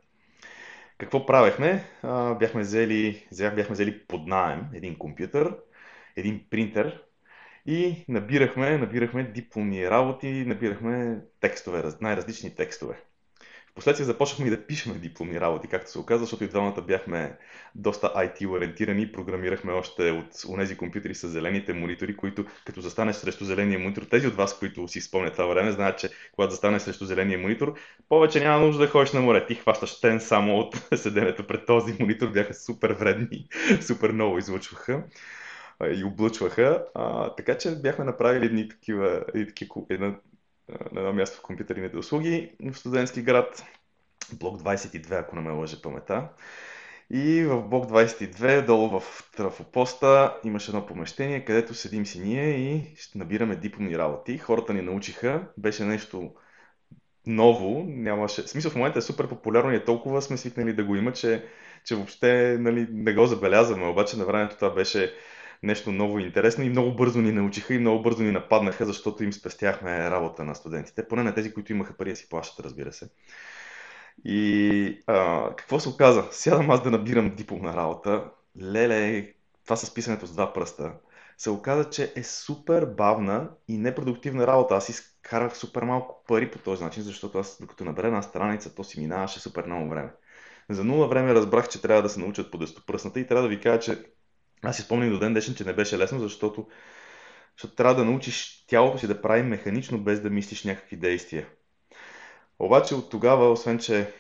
Какво 0.98 1.26
правехме? 1.26 1.84
А, 2.02 2.34
бяхме, 2.34 2.60
взели, 2.60 3.26
бяхме 3.32 3.72
взели 3.72 4.06
под 4.06 4.26
найем 4.26 4.64
един 4.74 4.98
компютър, 4.98 5.56
един 6.16 6.46
принтер 6.50 7.02
и 7.66 8.04
набирахме, 8.08 8.78
набирахме 8.78 9.24
дипломни 9.24 9.90
работи, 9.90 10.44
набирахме 10.46 11.20
текстове, 11.40 11.82
най-различни 12.00 12.54
текстове. 12.54 13.02
Впоследствие 13.72 14.06
започнахме 14.06 14.46
и 14.46 14.50
да 14.50 14.66
пишем 14.66 15.00
дипломни 15.00 15.40
работи, 15.40 15.68
както 15.68 15.90
се 15.90 15.98
оказа, 15.98 16.24
защото 16.24 16.44
и 16.44 16.48
двамата 16.48 16.82
бяхме 16.86 17.36
доста 17.74 18.06
IT-ориентирани 18.06 19.12
програмирахме 19.12 19.72
още 19.72 20.10
от 20.10 20.58
тези 20.58 20.76
компютри 20.76 21.14
с 21.14 21.28
зелените 21.28 21.72
монитори, 21.72 22.16
които 22.16 22.44
като 22.64 22.80
застанеш 22.80 23.16
срещу 23.16 23.44
зеления 23.44 23.78
монитор, 23.78 24.02
тези 24.02 24.26
от 24.26 24.34
вас, 24.34 24.58
които 24.58 24.88
си 24.88 25.00
спомнят 25.00 25.32
това 25.32 25.46
време, 25.46 25.72
знаят, 25.72 25.98
че 25.98 26.10
когато 26.32 26.50
застанеш 26.50 26.82
срещу 26.82 27.04
зеления 27.04 27.38
монитор, 27.38 27.74
повече 28.08 28.40
няма 28.40 28.66
нужда 28.66 28.82
да 28.82 28.90
ходиш 28.90 29.12
на 29.12 29.20
море. 29.20 29.46
Ти 29.46 29.54
хващаш 29.54 30.00
тен 30.00 30.20
само 30.20 30.58
от 30.58 30.88
седенето 30.94 31.46
пред 31.46 31.66
този 31.66 31.96
монитор, 32.00 32.28
бяха 32.28 32.54
супер 32.54 32.90
вредни, 32.90 33.48
супер 33.80 34.12
много 34.12 34.38
излъчваха 34.38 35.04
и 35.86 36.04
облъчваха. 36.04 36.84
А, 36.94 37.34
така 37.34 37.58
че 37.58 37.70
бяхме 37.70 38.04
направили 38.04 38.46
едни 38.46 38.68
такива, 38.68 39.24
едни 39.34 39.46
такива 39.46 39.82
една 39.90 40.14
на 40.92 41.00
едно 41.00 41.12
място 41.12 41.38
в 41.38 41.42
компютърните 41.42 41.96
услуги 41.96 42.52
в 42.72 42.78
студентски 42.78 43.22
град, 43.22 43.64
блок 44.32 44.62
22, 44.62 45.20
ако 45.20 45.36
не 45.36 45.42
ме 45.42 45.50
лъже 45.50 45.82
памета. 45.82 46.28
И 47.10 47.44
в 47.44 47.62
блок 47.62 47.90
22, 47.90 48.66
долу 48.66 49.00
в 49.00 49.30
трафопоста, 49.36 50.38
имаше 50.44 50.70
едно 50.70 50.86
помещение, 50.86 51.44
където 51.44 51.74
седим 51.74 52.06
си 52.06 52.20
ние 52.20 52.50
и 52.50 52.94
ще 52.96 53.18
набираме 53.18 53.56
дипломни 53.56 53.98
работи. 53.98 54.38
Хората 54.38 54.74
ни 54.74 54.82
научиха, 54.82 55.46
беше 55.58 55.84
нещо 55.84 56.34
ново, 57.26 57.84
нямаше... 57.88 58.42
Смисъл 58.42 58.70
в 58.70 58.74
момента 58.74 58.98
е 58.98 59.02
супер 59.02 59.28
популярно 59.28 59.72
и 59.72 59.76
е 59.76 59.84
толкова 59.84 60.22
сме 60.22 60.36
свикнали 60.36 60.72
да 60.72 60.84
го 60.84 60.96
има, 60.96 61.12
че, 61.12 61.44
че 61.84 61.94
въобще 61.94 62.56
нали, 62.60 62.86
не 62.90 63.14
го 63.14 63.26
забелязваме. 63.26 63.86
Обаче 63.86 64.16
на 64.16 64.24
времето 64.24 64.56
това 64.56 64.70
беше 64.70 65.14
нещо 65.62 65.92
ново 65.92 66.18
и 66.18 66.22
интересно 66.22 66.64
и 66.64 66.68
много 66.68 66.96
бързо 66.96 67.20
ни 67.20 67.32
научиха 67.32 67.74
и 67.74 67.78
много 67.78 68.02
бързо 68.02 68.22
ни 68.22 68.30
нападнаха, 68.30 68.86
защото 68.86 69.24
им 69.24 69.32
спестяхме 69.32 70.10
работа 70.10 70.44
на 70.44 70.54
студентите, 70.54 71.08
поне 71.08 71.22
на 71.22 71.34
тези, 71.34 71.54
които 71.54 71.72
имаха 71.72 71.96
пари 71.96 72.10
да 72.10 72.16
си 72.16 72.28
плащат, 72.28 72.66
разбира 72.66 72.92
се. 72.92 73.08
И 74.24 75.02
а, 75.06 75.48
какво 75.56 75.80
се 75.80 75.88
оказа? 75.88 76.24
Сядам 76.30 76.70
аз 76.70 76.82
да 76.82 76.90
набирам 76.90 77.34
дипломна 77.34 77.76
работа. 77.76 78.24
Леле, 78.62 79.32
това 79.64 79.76
с 79.76 79.94
писането 79.94 80.26
с 80.26 80.32
два 80.32 80.52
пръста. 80.52 80.92
Се 81.38 81.50
оказа, 81.50 81.90
че 81.90 82.12
е 82.16 82.22
супер 82.22 82.86
бавна 82.86 83.50
и 83.68 83.78
непродуктивна 83.78 84.46
работа. 84.46 84.74
Аз 84.74 84.88
изкарах 84.88 85.56
супер 85.56 85.82
малко 85.82 86.24
пари 86.28 86.50
по 86.50 86.58
този 86.58 86.84
начин, 86.84 87.02
защото 87.02 87.38
аз 87.38 87.58
докато 87.60 87.84
набера 87.84 88.06
една 88.06 88.22
страница, 88.22 88.74
то 88.74 88.84
си 88.84 89.00
минаваше 89.00 89.40
супер 89.40 89.66
много 89.66 89.88
време. 89.88 90.12
За 90.70 90.84
нула 90.84 91.08
време 91.08 91.34
разбрах, 91.34 91.68
че 91.68 91.82
трябва 91.82 92.02
да 92.02 92.08
се 92.08 92.20
научат 92.20 92.50
по 92.50 92.58
дестопръсната 92.58 93.20
и 93.20 93.26
трябва 93.26 93.42
да 93.42 93.48
ви 93.48 93.60
кажа, 93.60 93.80
че 93.80 94.04
аз 94.62 94.76
си 94.76 94.82
спомням 94.82 95.10
до 95.10 95.18
ден 95.18 95.32
днешен, 95.32 95.54
че 95.54 95.64
не 95.64 95.72
беше 95.72 95.98
лесно, 95.98 96.20
защото, 96.20 96.68
защото 97.56 97.74
трябва 97.74 97.94
да 97.94 98.04
научиш 98.04 98.64
тялото 98.66 98.98
си 98.98 99.06
да 99.06 99.22
прави 99.22 99.42
механично, 99.42 99.98
без 99.98 100.20
да 100.20 100.30
мислиш 100.30 100.64
някакви 100.64 100.96
действия. 100.96 101.48
Обаче 102.58 102.94
от 102.94 103.10
тогава, 103.10 103.50
освен 103.50 103.78
че, 103.78 104.12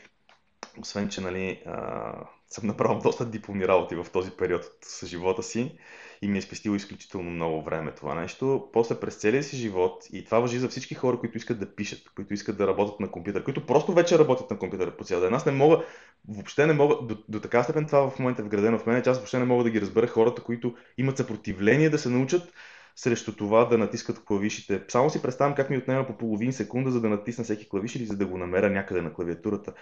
освен, 0.80 1.08
че 1.08 1.20
нали, 1.20 1.62
а, 1.66 2.12
съм 2.48 2.66
направил 2.66 2.98
доста 2.98 3.30
дипломни 3.30 3.68
работи 3.68 3.94
в 3.94 4.06
този 4.12 4.30
период 4.30 4.64
от 4.64 5.08
живота 5.08 5.42
си 5.42 5.78
и 6.22 6.28
ми 6.28 6.38
е 6.38 6.42
спестило 6.42 6.74
изключително 6.74 7.30
много 7.30 7.62
време 7.62 7.94
това 7.94 8.14
нещо. 8.14 8.68
После 8.72 9.00
през 9.00 9.16
целия 9.16 9.42
си 9.42 9.56
живот, 9.56 10.04
и 10.12 10.24
това 10.24 10.40
въжи 10.40 10.58
за 10.58 10.68
всички 10.68 10.94
хора, 10.94 11.18
които 11.18 11.38
искат 11.38 11.58
да 11.60 11.74
пишат, 11.74 12.10
които 12.16 12.34
искат 12.34 12.56
да 12.58 12.66
работят 12.66 13.00
на 13.00 13.10
компютър, 13.10 13.44
които 13.44 13.66
просто 13.66 13.92
вече 13.92 14.18
работят 14.18 14.50
на 14.50 14.58
компютър 14.58 14.96
по 14.96 15.04
цял 15.04 15.20
ден. 15.20 15.34
Аз 15.34 15.46
не 15.46 15.52
мога, 15.52 15.84
въобще 16.28 16.66
не 16.66 16.72
мога, 16.72 16.96
до, 17.02 17.16
до 17.28 17.40
така 17.40 17.62
степен 17.62 17.86
това 17.86 18.10
в 18.10 18.18
момента 18.18 18.42
е 18.42 18.44
вградено 18.44 18.78
в 18.78 18.86
мен, 18.86 19.02
че 19.02 19.10
аз 19.10 19.16
въобще 19.16 19.38
не 19.38 19.44
мога 19.44 19.64
да 19.64 19.70
ги 19.70 19.80
разбера 19.80 20.06
хората, 20.06 20.42
които 20.42 20.74
имат 20.98 21.16
съпротивление 21.16 21.90
да 21.90 21.98
се 21.98 22.08
научат 22.08 22.52
срещу 22.96 23.36
това 23.36 23.64
да 23.64 23.78
натискат 23.78 24.24
клавишите. 24.24 24.84
Само 24.88 25.10
си 25.10 25.22
представям 25.22 25.54
как 25.54 25.70
ми 25.70 25.78
отнема 25.78 26.06
по 26.06 26.16
половин 26.16 26.52
секунда, 26.52 26.90
за 26.90 27.00
да 27.00 27.08
натисна 27.08 27.44
всеки 27.44 27.68
клавиш 27.68 27.96
или 27.96 28.06
за 28.06 28.16
да 28.16 28.26
го 28.26 28.38
намеря 28.38 28.70
някъде 28.70 29.02
на 29.02 29.12
клавиатурата. 29.12 29.72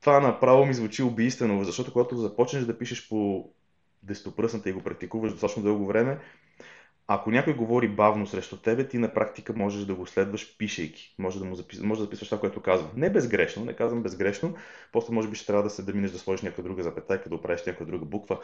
Това 0.00 0.20
направо 0.20 0.66
ми 0.66 0.74
звучи 0.74 1.02
убийствено, 1.02 1.64
защото 1.64 1.92
когато 1.92 2.16
започнеш 2.16 2.64
да 2.64 2.78
пишеш 2.78 3.08
по 3.08 3.50
дестопръсната 4.02 4.70
и 4.70 4.72
го 4.72 4.82
практикуваш 4.82 5.32
достатъчно 5.32 5.62
дълго 5.62 5.86
време, 5.86 6.18
ако 7.12 7.30
някой 7.30 7.54
говори 7.54 7.88
бавно 7.88 8.26
срещу 8.26 8.56
тебе, 8.56 8.88
ти 8.88 8.98
на 8.98 9.14
практика 9.14 9.52
можеш 9.52 9.84
да 9.84 9.94
го 9.94 10.06
следваш 10.06 10.56
пишейки. 10.58 11.14
Може 11.18 11.38
да, 11.38 11.44
му 11.44 11.54
запис... 11.54 11.80
може 11.80 11.98
да 11.98 12.04
записваш 12.04 12.28
това, 12.28 12.40
което 12.40 12.62
казва. 12.62 12.88
Не 12.96 13.10
безгрешно, 13.10 13.64
не 13.64 13.72
казвам 13.72 14.02
безгрешно, 14.02 14.54
после 14.92 15.14
може 15.14 15.28
би 15.28 15.36
ще 15.36 15.46
трябва 15.46 15.62
да 15.62 15.70
се 15.70 15.82
да 15.82 15.92
минеш 15.92 16.10
да 16.10 16.18
сложиш 16.18 16.42
някаква 16.42 16.62
друга 16.62 16.82
запетайка, 16.82 17.28
да 17.28 17.34
оправиш 17.34 17.60
някаква 17.66 17.86
друга 17.86 18.04
буква. 18.04 18.40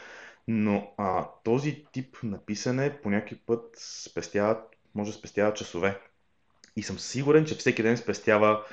Но 0.48 0.92
а, 0.96 1.28
този 1.44 1.84
тип 1.92 2.16
написане 2.22 2.98
по 3.02 3.10
някакъв 3.10 3.38
път 3.46 3.76
спестява, 3.76 4.60
може 4.94 5.10
да 5.10 5.18
спестява 5.18 5.54
часове. 5.54 6.00
И 6.76 6.82
съм 6.82 6.98
сигурен, 6.98 7.44
че 7.44 7.54
всеки 7.54 7.82
ден 7.82 7.96
спестява 7.96 8.64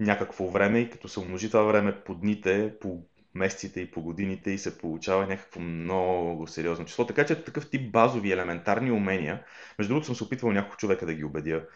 някакво 0.00 0.48
време 0.48 0.78
и 0.78 0.90
като 0.90 1.08
се 1.08 1.20
умножи 1.20 1.50
това 1.50 1.62
време 1.62 2.00
по 2.00 2.14
дните, 2.14 2.74
по 2.80 3.02
месеците 3.34 3.80
и 3.80 3.90
по 3.90 4.02
годините 4.02 4.50
и 4.50 4.58
се 4.58 4.78
получава 4.78 5.26
някакво 5.26 5.60
много 5.60 6.46
сериозно 6.46 6.84
число. 6.84 7.06
Така 7.06 7.26
че 7.26 7.44
такъв 7.44 7.70
тип 7.70 7.92
базови, 7.92 8.32
елементарни 8.32 8.90
умения, 8.90 9.44
между 9.78 9.94
другото 9.94 10.06
съм 10.06 10.14
се 10.14 10.24
опитвал 10.24 10.52
няколко 10.52 10.76
човека 10.76 11.06
да 11.06 11.14
ги 11.14 11.24
убедя, 11.24 11.66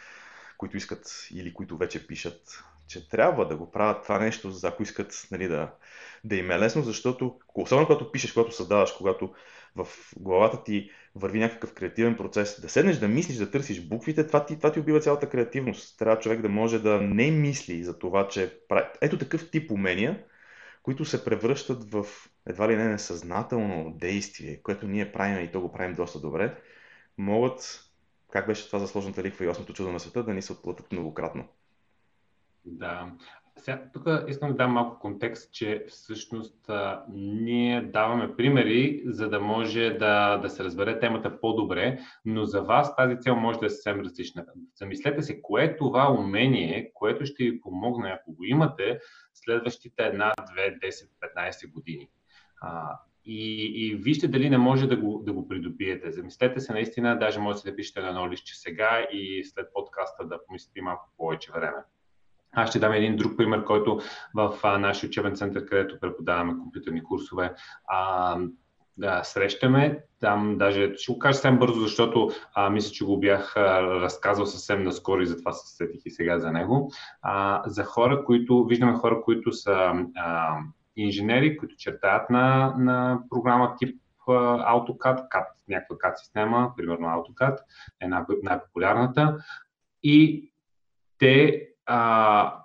които 0.58 0.76
искат 0.76 1.28
или 1.34 1.54
които 1.54 1.76
вече 1.76 2.06
пишат, 2.06 2.64
че 2.88 3.08
трябва 3.08 3.48
да 3.48 3.56
го 3.56 3.70
правят 3.70 4.02
това 4.02 4.18
нещо, 4.18 4.50
за 4.50 4.68
ако 4.68 4.82
искат 4.82 5.28
нали, 5.30 5.48
да, 5.48 5.72
да 6.24 6.36
им 6.36 6.50
е 6.50 6.58
лесно, 6.58 6.82
защото 6.82 7.38
особено 7.54 7.86
когато 7.86 8.12
пишеш, 8.12 8.32
когато 8.32 8.56
създаваш, 8.56 8.92
когато 8.92 9.34
в 9.76 9.86
главата 10.16 10.64
ти 10.64 10.90
върви 11.14 11.38
някакъв 11.38 11.74
креативен 11.74 12.16
процес, 12.16 12.60
да 12.60 12.68
седнеш 12.68 12.96
да 12.96 13.08
мислиш, 13.08 13.36
да 13.36 13.50
търсиш 13.50 13.80
буквите, 13.80 14.26
това 14.26 14.46
ти, 14.46 14.56
това 14.56 14.72
ти 14.72 14.80
убива 14.80 15.00
цялата 15.00 15.28
креативност. 15.28 15.98
Трябва 15.98 16.18
човек 16.18 16.40
да 16.40 16.48
може 16.48 16.78
да 16.78 17.00
не 17.00 17.30
мисли 17.30 17.84
за 17.84 17.98
това, 17.98 18.28
че 18.28 18.58
прави. 18.68 18.86
Ето 19.00 19.18
такъв 19.18 19.50
тип 19.50 19.70
умения, 19.70 20.24
които 20.86 21.04
се 21.04 21.24
превръщат 21.24 21.90
в 21.90 22.06
едва 22.46 22.68
ли 22.68 22.76
не 22.76 22.88
несъзнателно 22.88 23.90
действие, 23.90 24.62
което 24.62 24.88
ние 24.88 25.12
правим 25.12 25.44
и 25.44 25.52
то 25.52 25.60
го 25.60 25.72
правим 25.72 25.94
доста 25.94 26.20
добре, 26.20 26.62
могат, 27.18 27.84
как 28.30 28.46
беше 28.46 28.66
това 28.66 28.78
за 28.78 28.88
сложната 28.88 29.22
ликва 29.22 29.44
и 29.44 29.48
осмото 29.48 29.72
чудо 29.72 29.92
на 29.92 30.00
света, 30.00 30.24
да 30.24 30.34
ни 30.34 30.42
се 30.42 30.52
отплатят 30.52 30.92
многократно. 30.92 31.48
Да. 32.64 33.12
Сега, 33.58 33.82
тук 33.92 34.08
искам 34.28 34.50
да 34.50 34.56
дам 34.56 34.72
малко 34.72 34.98
контекст, 34.98 35.52
че 35.52 35.84
всъщност 35.88 36.68
а, 36.68 37.04
ние 37.08 37.82
даваме 37.82 38.36
примери, 38.36 39.02
за 39.06 39.28
да 39.28 39.40
може 39.40 39.90
да, 39.90 40.36
да 40.36 40.50
се 40.50 40.64
разбере 40.64 41.00
темата 41.00 41.40
по-добре, 41.40 41.98
но 42.24 42.44
за 42.44 42.62
вас 42.62 42.96
тази 42.96 43.18
цел 43.20 43.36
може 43.36 43.58
да 43.58 43.66
е 43.66 43.70
съвсем 43.70 44.00
различна. 44.00 44.44
Замислете 44.74 45.22
се, 45.22 45.42
кое 45.42 45.64
е 45.64 45.76
това 45.76 46.12
умение, 46.12 46.90
което 46.94 47.26
ще 47.26 47.44
ви 47.44 47.60
помогне, 47.60 48.18
ако 48.20 48.32
го 48.32 48.44
имате, 48.44 48.98
следващите 49.34 50.02
една, 50.02 50.32
две, 50.52 50.88
10, 50.88 51.08
15 51.36 51.72
години. 51.72 52.08
А, 52.60 52.98
и, 53.24 53.64
и 53.64 53.94
вижте 53.94 54.28
дали 54.28 54.50
не 54.50 54.58
може 54.58 54.86
да 54.86 54.96
го, 54.96 55.22
да 55.26 55.32
го 55.32 55.48
придобиете. 55.48 56.10
Замислете 56.10 56.60
се 56.60 56.72
наистина, 56.72 57.18
даже 57.18 57.40
можете 57.40 57.70
да 57.70 57.76
пишете 57.76 58.00
на 58.00 58.08
едно 58.08 58.30
лище 58.30 58.52
сега 58.54 59.06
и 59.12 59.44
след 59.44 59.66
подкаста 59.74 60.26
да 60.26 60.46
помислите 60.46 60.82
малко 60.82 61.10
повече 61.16 61.52
време. 61.52 61.78
Аз 62.56 62.70
ще 62.70 62.78
дам 62.78 62.92
един 62.92 63.16
друг 63.16 63.36
пример, 63.36 63.64
който 63.64 64.00
в 64.34 64.58
а, 64.62 64.78
нашия 64.78 65.08
учебен 65.08 65.36
център, 65.36 65.64
където 65.64 66.00
преподаваме 66.00 66.58
компютърни 66.58 67.04
курсове, 67.04 67.52
а, 67.88 68.38
да, 68.96 69.24
срещаме. 69.24 69.98
Там 70.20 70.58
даже 70.58 70.94
ще 70.96 71.12
го 71.12 71.18
кажа 71.18 71.34
съвсем 71.34 71.58
бързо, 71.58 71.80
защото 71.80 72.30
а, 72.54 72.70
мисля, 72.70 72.92
че 72.92 73.04
го 73.04 73.20
бях 73.20 73.56
а, 73.56 73.82
разказал 73.82 74.46
съвсем 74.46 74.82
наскоро 74.82 75.20
и 75.20 75.26
затова 75.26 75.52
се 75.52 75.76
сетих 75.76 76.00
и 76.04 76.10
сега 76.10 76.38
за 76.38 76.52
него. 76.52 76.92
А, 77.22 77.62
за 77.66 77.84
хора, 77.84 78.24
които, 78.24 78.64
виждаме 78.64 78.92
хора, 78.92 79.22
които 79.22 79.52
са 79.52 79.92
а, 80.16 80.56
инженери, 80.96 81.56
които 81.56 81.76
чертаят 81.76 82.30
на, 82.30 82.74
на 82.78 83.20
програма 83.30 83.74
тип 83.78 84.00
AutoCAD, 84.28 85.28
CAD, 85.28 85.46
някаква 85.68 85.96
CAD 85.96 86.14
система, 86.14 86.72
примерно 86.76 87.06
AutoCAD, 87.06 87.58
е 88.00 88.08
най-популярната. 88.42 89.36
И 90.02 90.50
те 91.18 91.66
а, 91.86 92.62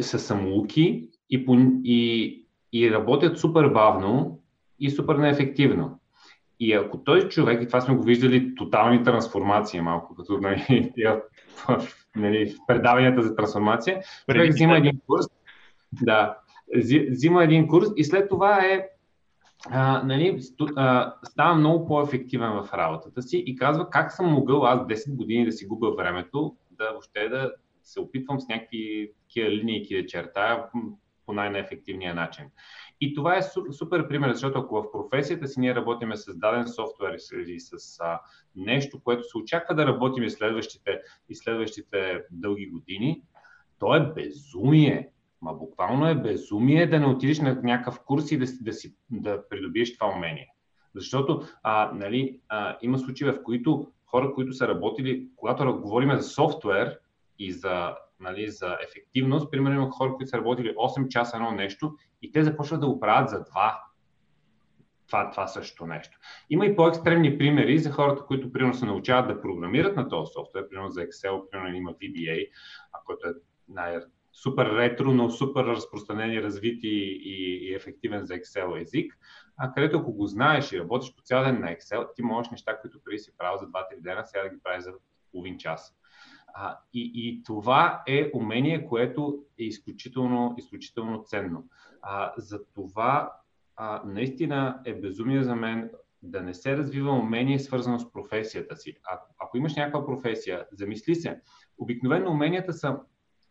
са 0.00 0.18
самоуки 0.18 1.10
и, 1.30 1.46
и, 1.84 2.46
и 2.72 2.90
работят 2.90 3.38
супер 3.38 3.68
бавно 3.68 4.40
и 4.78 4.90
супер 4.90 5.14
неефективно. 5.14 6.00
И 6.60 6.72
ако 6.72 6.98
той 6.98 7.28
човек, 7.28 7.62
и 7.62 7.66
това 7.66 7.80
сме 7.80 7.94
го 7.94 8.02
виждали, 8.02 8.54
тотални 8.54 9.02
трансформации 9.02 9.80
малко, 9.80 10.14
като 10.14 10.38
нали, 10.38 10.92
в, 11.68 11.86
нали, 12.16 12.50
в 12.50 12.56
предаванията 12.66 13.22
за 13.22 13.36
трансформация. 13.36 14.02
Човек 14.30 14.52
взима 14.52 14.76
един 14.76 15.00
курс, 15.06 15.26
да, 16.02 16.36
взима 17.10 17.44
един 17.44 17.68
курс 17.68 17.86
и 17.96 18.04
след 18.04 18.28
това 18.28 18.64
е 18.64 18.88
а, 19.70 20.02
нали, 20.02 20.40
а, 20.76 21.14
става 21.24 21.54
много 21.54 21.86
по-ефективен 21.86 22.52
в 22.52 22.68
работата 22.74 23.22
си 23.22 23.44
и 23.46 23.56
казва 23.56 23.90
как 23.90 24.12
съм 24.12 24.26
могъл 24.26 24.66
аз 24.66 24.80
10 24.80 25.16
години 25.16 25.44
да 25.44 25.52
си 25.52 25.66
губя 25.66 25.90
времето, 25.90 26.56
да 26.70 26.90
въобще 26.90 27.28
да 27.28 27.52
се 27.84 28.00
опитвам 28.00 28.40
с 28.40 28.48
някакви 28.48 29.12
такива 29.20 29.50
линии 29.50 30.02
да 30.02 30.06
чертая 30.06 30.64
по 31.26 31.32
най-неефективния 31.32 32.14
начин. 32.14 32.44
И 33.00 33.14
това 33.14 33.36
е 33.36 33.42
супер 33.72 34.08
пример, 34.08 34.32
защото 34.32 34.58
ако 34.58 34.82
в 34.82 34.92
професията 34.92 35.48
си 35.48 35.60
ние 35.60 35.74
работиме 35.74 36.16
с 36.16 36.38
даден 36.38 36.68
софтуер 36.68 37.16
или 37.34 37.60
с 37.60 38.00
а, 38.00 38.20
нещо, 38.56 39.00
което 39.04 39.22
се 39.22 39.38
очаква 39.38 39.74
да 39.74 39.86
работим 39.86 40.24
и 40.24 40.30
следващите, 40.30 41.00
и 41.28 41.34
следващите 41.34 42.22
дълги 42.30 42.66
години, 42.66 43.22
то 43.78 43.94
е 43.94 44.12
безумие. 44.14 45.10
Ма 45.42 45.54
буквално 45.54 46.08
е 46.08 46.14
безумие 46.14 46.86
да 46.86 47.00
не 47.00 47.06
отидеш 47.06 47.40
на 47.40 47.60
някакъв 47.62 48.00
курс 48.04 48.32
и 48.32 48.38
да, 48.38 48.46
да, 48.60 48.72
си, 48.72 48.94
да 49.10 49.48
придобиеш 49.48 49.94
това 49.94 50.12
умение. 50.16 50.48
Защото 50.94 51.42
а, 51.62 51.92
нали, 51.94 52.40
а, 52.48 52.76
има 52.82 52.98
случаи, 52.98 53.30
в 53.30 53.42
които 53.42 53.92
хора, 54.06 54.32
които 54.34 54.52
са 54.52 54.68
работили, 54.68 55.28
когато 55.36 55.80
говорим 55.80 56.16
за 56.16 56.22
софтуер 56.22 56.98
и 57.38 57.52
за 57.52 57.96
нали, 58.20 58.48
за 58.48 58.76
ефективност. 58.88 59.50
Примерно 59.50 59.76
има 59.76 59.90
хора, 59.90 60.14
които 60.14 60.30
са 60.30 60.38
работили 60.38 60.74
8 60.74 61.08
часа 61.08 61.36
едно 61.36 61.50
нещо 61.50 61.94
и 62.22 62.32
те 62.32 62.44
започват 62.44 62.80
да 62.80 62.86
го 62.86 63.00
правят 63.00 63.30
за 63.30 63.44
2. 63.44 63.74
Това, 65.06 65.30
това 65.30 65.46
също 65.46 65.86
нещо. 65.86 66.18
Има 66.50 66.66
и 66.66 66.76
по-екстремни 66.76 67.38
примери 67.38 67.78
за 67.78 67.90
хората, 67.90 68.24
които 68.24 68.52
примерно 68.52 68.74
се 68.74 68.86
научават 68.86 69.28
да 69.28 69.40
програмират 69.40 69.96
на 69.96 70.08
този 70.08 70.32
софтуер, 70.32 70.68
примерно 70.68 70.90
за 70.90 71.00
Excel, 71.00 71.50
примерно 71.50 71.76
има 71.76 71.94
VBA, 71.94 72.48
който 73.06 73.28
е 73.28 73.32
най- 73.68 74.00
супер 74.32 74.66
ретро, 74.66 75.12
но 75.12 75.30
супер 75.30 75.64
разпространен 75.64 76.32
и 76.32 76.42
развит 76.42 76.84
и, 76.84 76.88
и, 77.24 77.68
и 77.68 77.74
ефективен 77.74 78.26
за 78.26 78.34
Excel 78.34 78.82
език, 78.82 79.18
а 79.56 79.72
където 79.72 79.98
ако 79.98 80.12
го 80.12 80.26
знаеш 80.26 80.72
и 80.72 80.80
работиш 80.80 81.14
по 81.14 81.22
цял 81.22 81.44
ден 81.44 81.60
на 81.60 81.66
Excel, 81.66 82.08
ти 82.16 82.22
можеш 82.22 82.50
неща, 82.50 82.80
които 82.80 83.00
преди 83.04 83.18
си 83.18 83.36
правил 83.38 83.58
за 83.58 83.66
2-3 83.66 83.72
дена, 83.98 84.24
сега 84.24 84.42
да 84.42 84.48
ги 84.48 84.62
правиш 84.62 84.84
за 84.84 84.92
половин 85.32 85.58
час. 85.58 85.96
А, 86.54 86.78
и, 86.94 87.12
и 87.14 87.42
това 87.42 88.02
е 88.06 88.30
умение, 88.34 88.86
което 88.86 89.44
е 89.58 89.64
изключително, 89.64 90.54
изключително 90.58 91.22
ценно. 91.22 91.64
А, 92.02 92.32
за 92.36 92.64
това 92.74 93.32
а, 93.76 94.02
наистина 94.04 94.80
е 94.84 94.94
безумие 94.94 95.42
за 95.42 95.56
мен 95.56 95.90
да 96.22 96.42
не 96.42 96.54
се 96.54 96.76
развива 96.76 97.12
умение, 97.12 97.58
свързано 97.58 97.98
с 97.98 98.12
професията 98.12 98.76
си. 98.76 98.96
А, 99.04 99.20
ако 99.38 99.56
имаш 99.56 99.76
някаква 99.76 100.06
професия, 100.06 100.66
замисли 100.72 101.14
се. 101.14 101.40
Обикновено 101.78 102.30
уменията 102.30 102.72
са 102.72 102.98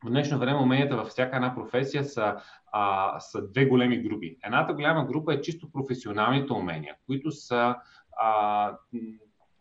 в 0.06 0.10
днешно 0.10 0.40
време 0.40 0.60
уменията 0.60 0.96
във 0.96 1.08
всяка 1.08 1.36
една 1.36 1.56
професия 1.56 2.06
са, 2.06 2.36
а, 2.72 3.20
са 3.20 3.48
две 3.52 3.66
големи 3.66 3.98
групи. 3.98 4.38
Едната 4.44 4.74
голяма 4.74 5.06
група 5.06 5.34
е 5.34 5.42
чисто 5.42 5.72
професионалните 5.72 6.54
умения, 6.54 6.96
които 7.06 7.32
са 7.32 7.76
а, 8.22 8.78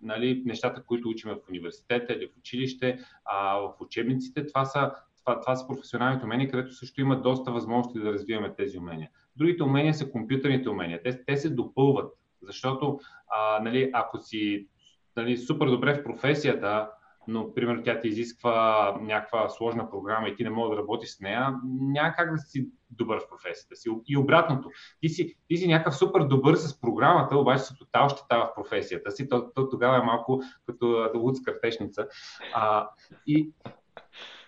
нали, 0.02 0.42
нещата, 0.46 0.84
които 0.84 1.08
учим 1.08 1.30
в 1.30 1.48
университета 1.48 2.12
или 2.12 2.26
в 2.26 2.38
училище, 2.38 2.98
а, 3.24 3.56
в 3.56 3.74
учебниците, 3.80 4.46
това 4.46 4.64
са, 4.64 4.92
това, 5.18 5.40
това 5.40 5.56
са 5.56 5.66
професионалните 5.66 6.24
умения, 6.24 6.50
където 6.50 6.74
също 6.74 7.00
има 7.00 7.22
доста 7.22 7.52
възможности 7.52 8.00
да 8.00 8.12
развиваме 8.12 8.54
тези 8.54 8.78
умения. 8.78 9.10
Другите 9.36 9.62
умения 9.62 9.94
са 9.94 10.10
компютърните 10.10 10.68
умения. 10.68 11.02
Те, 11.02 11.24
те 11.24 11.36
се 11.36 11.50
допълват, 11.50 12.12
защото 12.42 13.00
а, 13.28 13.60
нали, 13.62 13.90
ако 13.92 14.18
си 14.18 14.68
нали, 15.16 15.38
супер 15.38 15.66
добре 15.66 15.94
в 15.94 16.04
професията, 16.04 16.90
но, 17.28 17.54
примерно, 17.54 17.82
тя 17.82 18.00
ти 18.00 18.08
изисква 18.08 18.96
някаква 19.00 19.48
сложна 19.48 19.90
програма 19.90 20.28
и 20.28 20.36
ти 20.36 20.44
не 20.44 20.50
можеш 20.50 20.70
да 20.70 20.82
работиш 20.82 21.10
с 21.10 21.20
нея, 21.20 21.54
няма 21.64 22.14
как 22.16 22.32
да 22.32 22.38
си 22.38 22.68
добър 22.90 23.20
в 23.20 23.28
професията 23.28 23.76
си. 23.76 23.88
И 24.06 24.16
обратното, 24.16 24.70
ти 25.00 25.08
си, 25.08 25.36
ти 25.48 25.56
си 25.56 25.68
някакъв 25.68 25.96
супер 25.96 26.20
добър 26.20 26.54
с 26.54 26.80
програмата, 26.80 27.38
обаче 27.38 27.62
си 27.62 27.78
тотал 27.78 28.08
щета 28.08 28.36
в 28.38 28.54
професията 28.54 29.10
си, 29.10 29.28
то, 29.28 29.52
то 29.54 29.68
тогава 29.68 29.96
е 29.96 30.06
малко 30.06 30.42
като 30.66 31.10
луд 31.14 31.36
с 31.36 31.42
картешница. 31.42 32.06
А, 32.54 32.88
и, 33.26 33.52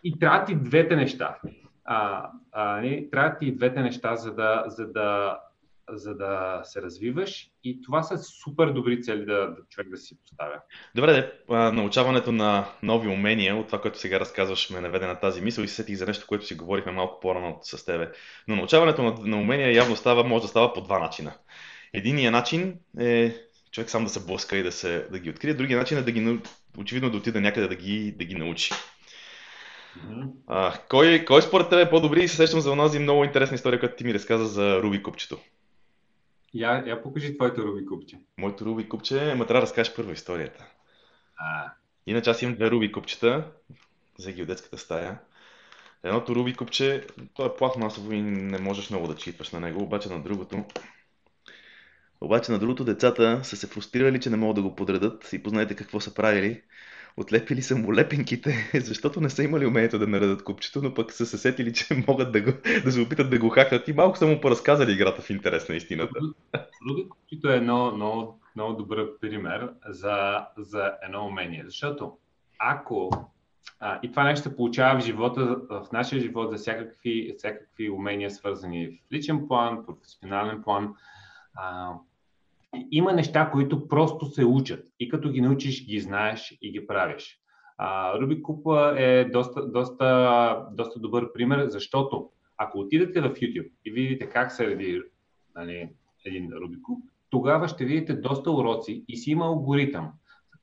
и 0.05 0.19
трябва 0.19 0.45
ти 0.45 0.55
двете 0.55 0.97
неща. 0.97 1.39
А, 1.85 2.31
а, 2.53 2.81
не, 2.81 3.11
трябва 3.11 3.39
ти 3.39 3.57
двете 3.57 3.83
неща, 3.83 4.17
за 4.17 4.35
да, 4.35 4.65
за 4.67 4.93
да 4.93 5.39
за 5.89 6.15
да 6.15 6.61
се 6.65 6.83
развиваш 6.83 7.51
и 7.65 7.83
това 7.83 8.03
са 8.03 8.19
супер 8.19 8.67
добри 8.67 9.03
цели 9.03 9.25
да, 9.25 9.35
да 9.35 9.57
човек 9.71 9.89
да 9.91 9.97
си 9.97 10.19
поставя. 10.21 10.61
Добре, 10.95 11.33
а, 11.49 11.73
научаването 11.73 12.33
на 12.33 12.65
нови 12.83 13.09
умения, 13.09 13.57
от 13.57 13.67
това, 13.67 13.81
което 13.81 13.99
сега 13.99 14.21
разказваш, 14.21 14.71
ме 14.71 14.81
наведе 14.81 15.07
на 15.07 15.21
тази 15.21 15.41
мисъл 15.41 15.63
и 15.63 15.69
се 15.69 15.75
сетих 15.75 15.97
за 15.97 16.07
нещо, 16.07 16.27
което 16.27 16.47
си 16.47 16.55
говорихме 16.55 16.93
малко 16.93 17.21
по-рано 17.21 17.59
с 17.63 17.85
тебе. 17.85 18.13
Но 18.49 18.57
научаването 18.57 19.03
на, 19.03 19.15
на 19.19 19.37
умения 19.37 19.75
явно 19.75 19.97
става, 19.97 20.25
може 20.25 20.43
да 20.43 20.49
става 20.49 20.73
по 20.73 20.81
два 20.81 20.99
начина. 20.99 21.33
Единият 21.93 22.33
начин 22.33 22.79
е 23.01 23.37
човек 23.73 23.91
сам 23.91 24.05
да 24.05 24.11
се 24.11 24.27
блъска 24.27 24.57
и 24.57 24.63
да, 24.63 24.73
се, 24.73 25.09
да 25.11 25.19
ги 25.19 25.31
открие, 25.31 25.55
другия 25.55 25.79
начин 25.79 25.99
е 25.99 26.03
да 26.03 26.13
ги, 26.13 26.39
очевидно 26.79 27.11
да 27.11 27.17
отида 27.17 27.41
някъде 27.41 27.69
да 27.69 27.75
ги, 27.75 28.13
да 28.19 28.25
ги 28.25 28.35
научи. 28.35 28.73
Mm-hmm. 29.99 30.31
А, 30.47 30.79
кой, 30.89 31.25
кой 31.25 31.43
според 31.43 31.69
теб 31.69 31.87
е 31.87 31.91
по-добри 31.91 32.25
и 32.25 32.29
се 32.29 32.37
сещам 32.37 32.61
за 32.61 32.73
онази 32.73 32.99
много 32.99 33.25
интересна 33.25 33.55
история, 33.55 33.81
която 33.81 33.97
ти 33.97 34.05
ми 34.05 34.15
разказа 34.15 34.47
за 34.47 34.83
Руби 34.83 35.03
купчето. 35.03 35.39
Я, 36.55 36.85
я 36.87 37.03
покажи 37.03 37.37
твоето 37.37 37.63
Руби 37.63 37.87
купче. 37.87 38.19
Моето 38.39 38.65
Руби 38.65 38.89
купче, 38.89 39.15
ма 39.15 39.47
трябва 39.47 39.61
да 39.61 39.63
разкажеш 39.63 39.95
първо 39.95 40.13
историята. 40.13 40.67
А. 41.37 41.73
Иначе 42.07 42.31
аз 42.31 42.43
имам 42.43 42.55
две 42.55 42.71
Руби 42.71 42.93
купчета, 42.93 43.53
за 44.19 44.33
ги 44.33 44.43
от 44.43 44.49
детската 44.49 44.79
стая. 44.79 45.19
Едното 46.03 46.35
Руби 46.35 46.55
купче, 46.55 47.07
то 47.35 47.47
е 47.47 47.57
пластмасово 47.57 48.13
и 48.13 48.23
не 48.23 48.59
можеш 48.59 48.91
много 48.91 49.07
да 49.07 49.17
читваш 49.17 49.51
на 49.51 49.61
него, 49.61 49.83
обаче 49.83 50.09
на 50.09 50.23
другото 50.23 50.65
обаче 52.21 52.53
на 52.53 52.59
другото 52.59 52.85
децата 52.85 53.41
са 53.45 53.57
се 53.57 53.67
фрустрирали, 53.67 54.21
че 54.21 54.31
не 54.31 54.37
могат 54.37 54.57
да 54.57 54.63
го 54.63 54.77
подредат 54.77 55.33
и 55.33 55.43
познайте 55.43 55.77
какво 55.77 56.01
са 56.01 56.15
правили 56.15 56.63
отлепили 57.17 57.63
са 57.63 57.77
му 57.77 57.95
лепенките, 57.95 58.71
защото 58.85 59.21
не 59.21 59.31
са 59.31 59.43
имали 59.43 59.67
умението 59.67 59.99
да 59.99 60.07
наредат 60.07 60.45
купчето, 60.45 60.83
но 60.83 60.95
пък 60.95 61.13
са 61.13 61.27
се 61.27 61.39
сетили, 61.39 61.73
че 61.73 62.05
могат 62.09 62.33
да, 62.33 62.41
го, 62.41 62.51
да 62.85 62.93
се 62.93 63.01
опитат 63.01 63.31
да 63.31 63.39
го 63.39 63.49
хакнат 63.49 63.89
и 63.89 63.93
малко 63.93 64.19
са 64.19 64.27
му 64.27 64.41
поразказали 64.41 64.93
играта 64.93 65.23
в 65.23 65.31
интерес 65.31 65.69
на 65.69 65.75
истината. 65.75 66.21
Други 66.87 67.09
купчето 67.09 67.49
е 67.49 67.61
много, 67.61 67.97
много, 67.97 68.41
много 68.57 68.73
добър 68.73 69.19
пример 69.21 69.71
за, 69.89 70.47
за 70.57 70.93
едно 71.03 71.27
умение, 71.27 71.63
защото 71.67 72.19
ако 72.59 73.11
а, 73.81 74.01
и 74.03 74.11
това 74.11 74.25
нещо 74.25 74.57
получава 74.57 75.01
в 75.01 75.05
живота, 75.05 75.57
в 75.71 75.87
нашия 75.93 76.21
живот 76.21 76.51
за 76.51 76.57
всякакви, 76.57 77.35
всякакви 77.39 77.91
умения, 77.91 78.31
свързани 78.31 78.87
в 78.87 79.13
личен 79.13 79.49
план, 79.49 79.87
професионален 79.87 80.63
план. 80.63 80.95
А, 81.55 81.93
има 82.91 83.13
неща, 83.13 83.51
които 83.51 83.89
просто 83.89 84.27
се 84.27 84.45
учат 84.45 84.87
и 85.01 85.09
като 85.09 85.31
ги 85.31 85.41
научиш, 85.41 85.87
ги 85.87 86.01
знаеш 86.01 86.59
и 86.63 86.73
ги 86.73 86.87
правиш. 86.87 87.39
Руби 88.21 88.43
Купа 88.43 88.95
е 88.99 89.25
доста, 89.25 89.67
доста, 89.71 90.67
доста 90.73 91.01
добър 91.01 91.33
пример, 91.33 91.67
защото 91.67 92.31
ако 92.57 92.79
отидете 92.79 93.21
в 93.21 93.35
YouTube 93.35 93.71
и 93.85 93.91
видите 93.91 94.27
как 94.27 94.53
се 94.53 94.67
реди 94.67 95.03
нали, 95.57 95.89
един 96.25 96.53
Руби 96.53 96.83
Куб, 96.83 96.99
тогава 97.31 97.69
ще 97.69 97.85
видите 97.85 98.15
доста 98.15 98.51
уроци 98.51 99.05
и 99.09 99.17
си 99.17 99.31
има 99.31 99.45
алгоритъм. 99.45 100.11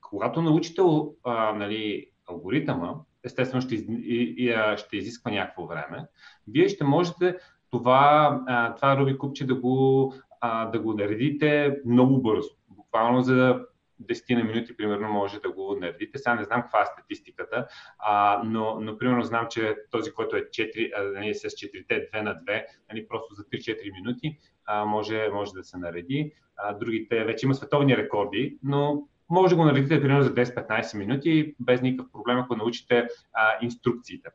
Когато 0.01 0.41
научите 0.41 0.81
а, 1.23 1.53
нали, 1.53 2.09
алгоритъма, 2.29 2.95
естествено 3.23 3.61
ще, 3.61 3.75
и, 3.75 4.35
и, 4.37 4.55
ще 4.77 4.97
изисква 4.97 5.31
някакво 5.31 5.65
време, 5.65 6.05
вие 6.47 6.69
ще 6.69 6.83
можете 6.83 7.37
това, 7.69 8.73
това 8.75 8.97
Руби 8.97 9.17
купче 9.17 9.47
да 9.47 9.55
го 9.55 10.13
а, 10.41 10.65
да 10.65 10.79
го 10.79 10.93
наредите 10.93 11.77
много 11.85 12.21
бързо. 12.21 12.49
Буквално 12.69 13.21
за 13.21 13.65
10 14.01 14.35
на 14.35 14.43
минути, 14.43 14.77
примерно, 14.77 15.09
може 15.09 15.39
да 15.39 15.51
го 15.51 15.77
наредите. 15.81 16.17
Сега 16.17 16.35
не 16.35 16.43
знам 16.43 16.61
каква 16.61 16.81
е 16.81 16.85
статистиката, 16.85 17.67
а, 17.99 18.41
но, 18.45 18.79
но, 18.79 18.97
примерно, 18.97 19.23
знам, 19.23 19.47
че 19.49 19.75
този, 19.91 20.11
който 20.11 20.35
е 20.35 20.41
4, 20.41 20.91
а, 20.97 21.03
нали, 21.03 21.35
с 21.35 21.43
4-те 21.43 22.09
2 22.13 22.21
на 22.21 22.35
2, 22.35 22.65
нали, 22.91 23.07
просто 23.07 23.33
за 23.33 23.43
3-4 23.43 23.93
минути 23.93 24.37
а, 24.65 24.85
може, 24.85 25.29
може 25.33 25.53
да 25.53 25.63
се 25.63 25.77
нареди. 25.77 26.33
А, 26.57 26.73
другите 26.73 27.23
вече 27.23 27.45
има 27.45 27.55
световни 27.55 27.97
рекорди, 27.97 28.57
но 28.63 29.07
може 29.29 29.49
да 29.49 29.55
го 29.55 29.65
наредите 29.65 30.01
примерно 30.01 30.23
за 30.23 30.33
10-15 30.33 30.97
минути, 30.97 31.55
без 31.59 31.81
никакъв 31.81 32.11
проблем, 32.11 32.39
ако 32.39 32.55
научите 32.55 33.07
а, 33.33 33.47
инструкциите. 33.61 34.29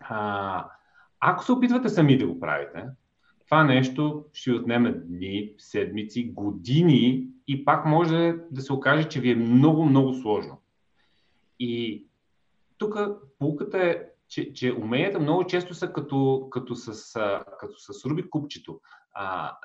А, 0.00 0.64
ако 1.20 1.44
се 1.44 1.52
опитвате 1.52 1.88
сами 1.88 2.18
да 2.18 2.26
го 2.26 2.40
правите, 2.40 2.84
това 3.44 3.64
нещо 3.64 4.24
ще 4.32 4.52
отнеме 4.52 4.92
дни, 4.92 5.52
седмици, 5.58 6.32
години 6.32 7.28
и 7.46 7.64
пак 7.64 7.86
може 7.86 8.34
да 8.50 8.62
се 8.62 8.72
окаже, 8.72 9.08
че 9.08 9.20
ви 9.20 9.30
е 9.30 9.36
много, 9.36 9.84
много 9.84 10.14
сложно. 10.14 10.60
И 11.58 12.06
тук 12.78 12.98
полуката 13.38 13.78
е, 13.78 14.02
че, 14.28 14.52
че 14.52 14.72
уменията 14.72 15.20
много 15.20 15.46
често 15.46 15.74
са 15.74 15.92
като, 15.92 16.48
като, 16.50 16.74
с, 16.74 17.18
като 17.60 17.78
с 17.78 18.04
Руби 18.04 18.30
купчето. 18.30 18.80
А, 19.12 19.56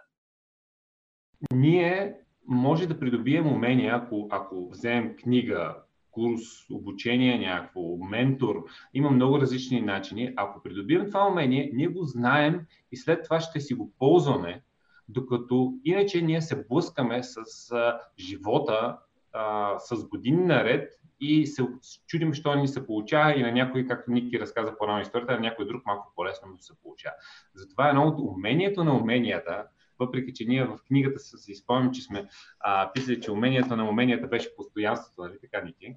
ние 1.53 2.15
може 2.47 2.87
да 2.87 2.99
придобием 2.99 3.47
умения, 3.47 3.95
ако, 3.95 4.27
ако 4.31 4.69
вземем 4.69 5.15
книга 5.15 5.75
курс, 6.11 6.69
обучение, 6.71 7.39
някакво 7.39 7.97
ментор. 7.97 8.63
Има 8.93 9.11
много 9.11 9.41
различни 9.41 9.81
начини. 9.81 10.33
Ако 10.35 10.63
придобием 10.63 11.05
това 11.07 11.27
умение, 11.27 11.71
ние 11.73 11.87
го 11.87 12.03
знаем 12.03 12.61
и 12.91 12.97
след 12.97 13.23
това 13.23 13.39
ще 13.39 13.59
си 13.59 13.73
го 13.73 13.93
ползваме, 13.99 14.61
докато 15.07 15.73
иначе 15.85 16.21
ние 16.21 16.41
се 16.41 16.65
блъскаме 16.67 17.23
с 17.23 17.35
а, 17.71 17.99
живота 18.19 18.97
а, 19.33 19.75
с 19.79 20.07
години 20.07 20.45
наред 20.45 20.99
и 21.19 21.47
се 21.47 21.63
чудим, 22.07 22.33
що 22.33 22.55
ни 22.55 22.67
се 22.67 22.85
получава 22.85 23.35
и 23.35 23.41
на 23.41 23.51
някой, 23.51 23.87
както 23.87 24.11
Ники 24.11 24.39
разказа 24.39 24.77
по-рано 24.77 25.01
историята, 25.01 25.33
на 25.33 25.39
някой 25.39 25.67
друг 25.67 25.85
малко 25.85 26.13
по-лесно 26.15 26.51
му 26.51 26.57
се 26.59 26.73
получава. 26.83 27.15
Затова 27.55 27.89
едно 27.89 28.03
от 28.03 28.19
умението 28.19 28.83
на 28.83 28.97
уменията, 28.97 29.63
въпреки 29.99 30.33
че 30.33 30.45
ние 30.45 30.65
в 30.65 30.79
книгата 30.87 31.19
си 31.19 31.55
спомням, 31.55 31.91
че 31.91 32.01
сме 32.01 32.27
а, 32.59 32.91
писали, 32.93 33.21
че 33.21 33.31
умението 33.31 33.75
на 33.75 33.89
уменията 33.89 34.27
беше 34.27 34.55
постоянството, 34.55 35.21
нали 35.21 35.37
така, 35.41 35.61
Ники? 35.61 35.95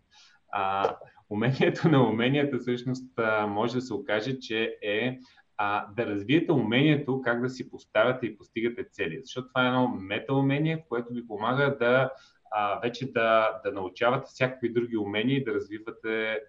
А, 0.52 0.96
умението 1.30 1.88
на 1.88 2.08
уменията 2.08 2.58
всъщност 2.58 3.18
а, 3.18 3.46
може 3.46 3.74
да 3.74 3.80
се 3.80 3.94
окаже, 3.94 4.38
че 4.38 4.78
е 4.82 5.18
а, 5.56 5.86
да 5.96 6.06
развиете 6.06 6.52
умението 6.52 7.22
как 7.22 7.42
да 7.42 7.50
си 7.50 7.70
поставяте 7.70 8.26
и 8.26 8.36
постигате 8.36 8.84
цели. 8.84 9.20
Защото 9.24 9.48
това 9.48 9.64
е 9.64 9.66
едно 9.66 9.88
метаумение, 9.88 10.84
което 10.88 11.12
ви 11.12 11.26
помага 11.26 11.76
да 11.80 12.10
а, 12.50 12.80
вече 12.80 13.12
да, 13.12 13.60
да 13.64 13.72
научавате 13.72 14.26
всякакви 14.26 14.72
други 14.72 14.96
умения 14.96 15.36
и 15.36 15.44
да 15.44 15.54
развивате 15.54 16.40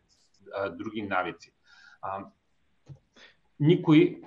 а, 0.56 0.70
други 0.70 1.02
навици. 1.02 1.54
А, 2.02 2.26
никой, 3.60 4.22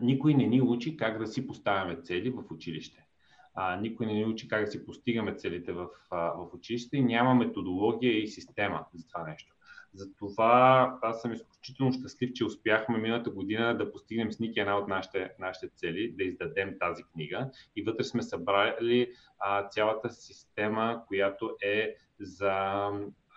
никой 0.00 0.34
не 0.34 0.46
ни 0.46 0.62
учи 0.62 0.96
как 0.96 1.18
да 1.18 1.26
си 1.26 1.46
поставяме 1.46 1.96
цели 2.02 2.30
в 2.30 2.42
училище. 2.50 3.06
А, 3.54 3.76
никой 3.76 4.06
не 4.06 4.12
ни 4.12 4.24
учи 4.24 4.48
как 4.48 4.64
да 4.64 4.70
си 4.70 4.86
постигаме 4.86 5.34
целите 5.34 5.72
в, 5.72 5.88
а, 6.10 6.16
в 6.16 6.54
училище 6.54 6.96
и 6.96 7.02
няма 7.02 7.34
методология 7.34 8.22
и 8.22 8.28
система 8.28 8.84
за 8.94 9.08
това 9.08 9.26
нещо. 9.26 9.54
Затова 9.94 10.98
аз 11.02 11.22
съм 11.22 11.32
изключително 11.32 11.92
щастлив, 11.92 12.32
че 12.32 12.44
успяхме 12.44 12.98
миналата 12.98 13.30
година 13.30 13.78
да 13.78 13.92
постигнем 13.92 14.32
с 14.32 14.38
Ники 14.38 14.60
една 14.60 14.78
от 14.78 14.88
нашите, 14.88 15.30
нашите 15.38 15.68
цели, 15.68 16.14
да 16.18 16.24
издадем 16.24 16.76
тази 16.80 17.02
книга. 17.02 17.50
И 17.76 17.82
вътре 17.82 18.04
сме 18.04 18.22
събрали 18.22 19.12
а, 19.38 19.68
цялата 19.68 20.10
система, 20.10 21.02
която 21.06 21.56
е 21.62 21.96
за 22.20 22.90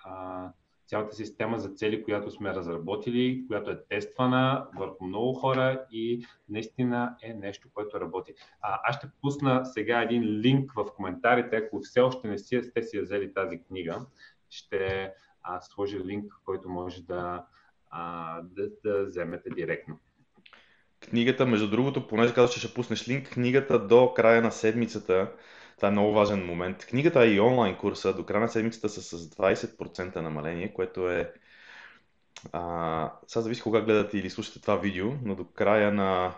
а, 0.05 0.49
цялата 0.87 1.15
система 1.15 1.59
за 1.59 1.69
цели, 1.69 2.03
която 2.03 2.31
сме 2.31 2.53
разработили, 2.53 3.45
която 3.47 3.71
е 3.71 3.83
тествана 3.89 4.67
върху 4.77 5.05
много 5.05 5.33
хора 5.33 5.85
и 5.91 6.25
наистина 6.49 7.15
е 7.23 7.33
нещо, 7.33 7.67
което 7.73 8.01
работи. 8.01 8.33
А, 8.61 8.79
аз 8.83 8.95
ще 8.95 9.07
пусна 9.21 9.65
сега 9.65 10.01
един 10.01 10.23
линк 10.23 10.73
в 10.73 10.85
коментарите, 10.95 11.55
ако 11.55 11.79
все 11.79 12.01
още 12.01 12.27
не 12.27 12.37
си, 12.37 12.63
сте 12.63 12.83
си 12.83 13.01
взели 13.01 13.33
тази 13.33 13.63
книга, 13.63 14.05
ще 14.49 15.11
а, 15.43 15.61
сложи 15.61 15.99
линк, 15.99 16.33
който 16.45 16.69
може 16.69 17.03
да, 17.03 17.45
а, 17.91 18.41
да, 18.41 18.69
да 18.83 19.05
вземете 19.05 19.49
директно. 19.49 19.99
Книгата, 21.09 21.45
между 21.45 21.69
другото, 21.69 22.07
понеже 22.07 22.33
казваш, 22.33 22.53
че 22.53 22.59
ще 22.59 22.73
пуснеш 22.73 23.07
линк, 23.09 23.29
книгата 23.29 23.87
до 23.87 24.13
края 24.13 24.41
на 24.41 24.51
седмицата, 24.51 25.31
това 25.75 25.87
е 25.87 25.91
много 25.91 26.13
важен 26.13 26.45
момент. 26.45 26.85
Книгата 26.85 27.27
и 27.27 27.39
онлайн 27.39 27.77
курса. 27.77 28.13
До 28.13 28.25
края 28.25 28.41
на 28.41 28.49
седмицата 28.49 28.89
са 28.89 29.01
с 29.01 29.29
20% 29.29 30.15
намаление, 30.15 30.73
което 30.73 31.09
е... 31.09 31.33
А, 32.51 33.13
сега 33.27 33.41
зависи 33.41 33.61
кога 33.61 33.81
гледате 33.81 34.17
или 34.17 34.29
слушате 34.29 34.61
това 34.61 34.75
видео, 34.75 35.11
но 35.23 35.35
до 35.35 35.45
края 35.45 35.91
на 35.91 36.35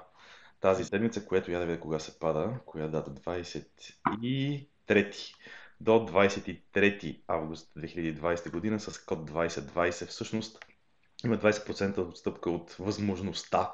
тази 0.61 0.83
седмица, 0.83 1.25
което 1.25 1.51
я 1.51 1.59
да 1.59 1.65
видя 1.65 1.79
кога 1.79 1.99
се 1.99 2.19
пада, 2.19 2.53
коя 2.65 2.87
дата? 2.87 3.11
23 3.11 5.35
до 5.81 5.91
23 5.91 7.21
август 7.27 7.71
2020 7.77 8.51
година 8.51 8.79
с 8.79 9.05
код 9.05 9.31
2020 9.31 10.07
всъщност 10.07 10.65
има 11.25 11.37
20% 11.37 11.97
отстъпка 11.97 12.49
от 12.49 12.71
възможността 12.71 13.73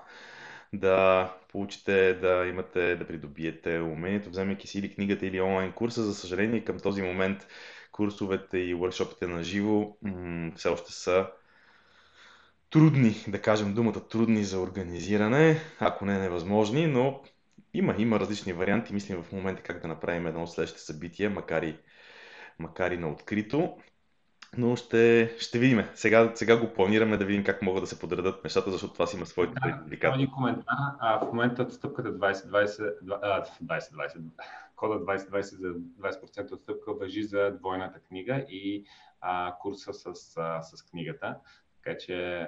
да 0.74 1.34
получите, 1.52 2.14
да 2.14 2.46
имате, 2.48 2.96
да 2.96 3.08
придобиете 3.08 3.80
умението, 3.80 4.30
вземайки 4.30 4.68
си 4.68 4.80
или 4.80 4.94
книгата 4.96 5.26
или 5.26 5.42
онлайн 5.42 5.72
курса. 5.72 6.04
За 6.04 6.16
съжаление, 6.16 6.64
към 6.64 6.80
този 6.80 7.02
момент 7.02 7.48
курсовете 7.92 8.58
и 8.58 8.76
workshopите 8.76 9.26
на 9.28 9.44
живо 9.44 9.98
м- 10.02 10.52
все 10.56 10.70
още 10.70 10.92
са 10.94 11.28
трудни, 12.70 13.16
да 13.28 13.42
кажем 13.42 13.74
думата 13.74 14.08
трудни 14.10 14.44
за 14.44 14.60
организиране, 14.60 15.60
ако 15.80 16.06
не 16.06 16.20
невъзможни, 16.20 16.88
но 16.88 17.24
има, 17.74 17.96
има 17.98 18.20
различни 18.20 18.54
варианти. 18.54 18.94
Мислим 18.94 19.24
в 19.24 19.32
момента 19.32 19.64
как 19.64 19.82
да 19.82 19.88
направим 19.88 20.28
едно 20.28 20.44
от 20.44 20.52
следващите 20.52 20.84
събития, 20.84 21.30
макар 21.30 21.64
и, 21.64 21.78
макар 22.60 22.92
и 22.92 22.98
на 22.98 23.10
открито. 23.12 23.78
Но 24.58 24.76
ще, 24.76 25.32
ще 25.40 25.60
видим. 25.60 25.84
Сега, 25.96 26.32
сега 26.36 26.60
го 26.60 26.74
планираме 26.74 27.18
да 27.18 27.26
видим 27.26 27.44
как 27.44 27.62
могат 27.62 27.84
да 27.84 27.88
се 27.88 28.00
подредат 28.00 28.44
нещата, 28.44 28.72
защото 28.72 28.94
това 28.94 29.08
си 29.08 29.18
има 29.18 29.26
своите 29.26 29.54
да, 29.54 29.62
предизвикателства. 29.62 30.36
коментар. 30.36 30.76
А, 31.00 31.20
в 31.20 31.28
момента 31.28 31.64
отстъпката 31.64 32.18
2020, 32.18 33.00
2020, 33.64 34.22
кода 34.76 35.06
2020 35.06 35.42
за 35.42 35.74
20% 35.74 36.52
отстъпка 36.52 36.94
въжи 36.94 37.24
за 37.24 37.52
двойната 37.52 38.00
книга 38.00 38.46
и 38.50 38.86
а, 39.22 39.56
курса 39.60 39.94
с, 39.94 40.06
а, 40.38 40.62
с 40.62 40.84
книгата. 40.84 41.36
Така 41.84 41.98
че 41.98 42.48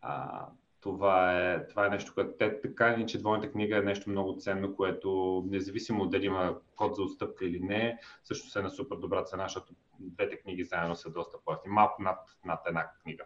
а, 0.00 0.46
това 0.82 1.40
е, 1.40 1.66
това 1.66 1.86
е 1.86 1.90
нещо, 1.90 2.14
което 2.14 2.32
те 2.38 2.60
така 2.60 2.88
или 2.88 3.06
че 3.06 3.18
двойната 3.18 3.52
книга 3.52 3.76
е 3.76 3.82
нещо 3.82 4.10
много 4.10 4.36
ценно, 4.38 4.76
което 4.76 5.42
независимо 5.50 6.06
дали 6.06 6.26
има 6.26 6.58
код 6.76 6.96
за 6.96 7.02
отстъпка 7.02 7.44
или 7.44 7.60
не, 7.60 7.98
също 8.24 8.48
се 8.48 8.58
е 8.58 8.62
на 8.62 8.70
супер 8.70 8.96
добра 8.96 9.24
цена, 9.24 9.42
защото 9.42 9.72
двете 10.00 10.36
книги 10.36 10.64
заедно 10.64 10.96
са 10.96 11.10
доста 11.10 11.38
по 11.44 11.56
Малко 11.66 12.02
над, 12.02 12.18
над 12.44 12.60
една 12.66 12.90
книга. 13.02 13.24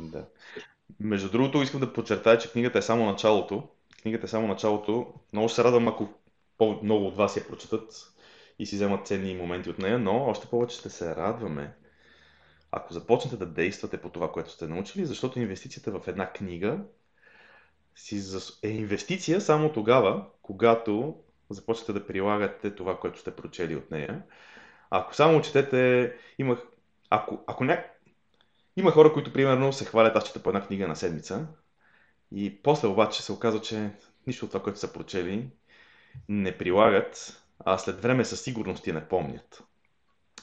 Да. 0.00 0.26
Между 1.00 1.30
другото, 1.30 1.62
искам 1.62 1.80
да 1.80 1.92
подчертая, 1.92 2.38
че 2.38 2.52
книгата 2.52 2.78
е 2.78 2.82
само 2.82 3.06
началото. 3.06 3.68
Книгата 4.02 4.24
е 4.24 4.28
само 4.28 4.46
началото. 4.46 5.14
Много 5.32 5.48
се 5.48 5.64
радвам, 5.64 5.88
ако 5.88 6.08
много 6.82 7.06
от 7.06 7.16
вас 7.16 7.36
я 7.36 7.48
прочетат 7.48 8.12
и 8.58 8.66
си 8.66 8.76
вземат 8.76 9.06
ценни 9.06 9.34
моменти 9.34 9.70
от 9.70 9.78
нея, 9.78 9.98
но 9.98 10.24
още 10.24 10.46
повече 10.46 10.76
ще 10.76 10.90
се 10.90 11.16
радваме, 11.16 11.74
ако 12.72 12.92
започнете 12.92 13.36
да 13.36 13.46
действате 13.46 14.00
по 14.00 14.10
това, 14.10 14.32
което 14.32 14.50
сте 14.50 14.66
научили, 14.66 15.06
защото 15.06 15.40
инвестицията 15.40 15.90
в 15.90 16.08
една 16.08 16.32
книга 16.32 16.80
е 18.62 18.68
инвестиция 18.68 19.40
само 19.40 19.72
тогава, 19.72 20.26
когато 20.42 21.16
започнете 21.50 21.92
да 21.92 22.06
прилагате 22.06 22.74
това, 22.74 23.00
което 23.00 23.18
сте 23.18 23.36
прочели 23.36 23.76
от 23.76 23.90
нея. 23.90 24.22
Ако 24.90 25.14
само 25.14 25.40
четете, 25.40 26.12
имах, 26.38 26.58
ако, 27.10 27.44
ако 27.46 27.64
ня... 27.64 27.84
има 28.76 28.90
хора, 28.90 29.12
които 29.12 29.32
примерно 29.32 29.72
се 29.72 29.84
хвалят, 29.84 30.16
аз 30.16 30.26
чета 30.26 30.42
по 30.42 30.50
една 30.50 30.66
книга 30.66 30.88
на 30.88 30.96
седмица 30.96 31.46
и 32.32 32.62
после 32.62 32.88
обаче 32.88 33.22
се 33.22 33.32
оказва, 33.32 33.60
че 33.60 33.90
нищо 34.26 34.44
от 34.44 34.50
това, 34.50 34.62
което 34.62 34.78
са 34.78 34.92
прочели, 34.92 35.50
не 36.28 36.58
прилагат, 36.58 37.42
а 37.58 37.78
след 37.78 38.00
време 38.00 38.24
със 38.24 38.40
сигурност 38.40 38.84
ти 38.84 38.92
не 38.92 39.08
помнят. 39.08 39.62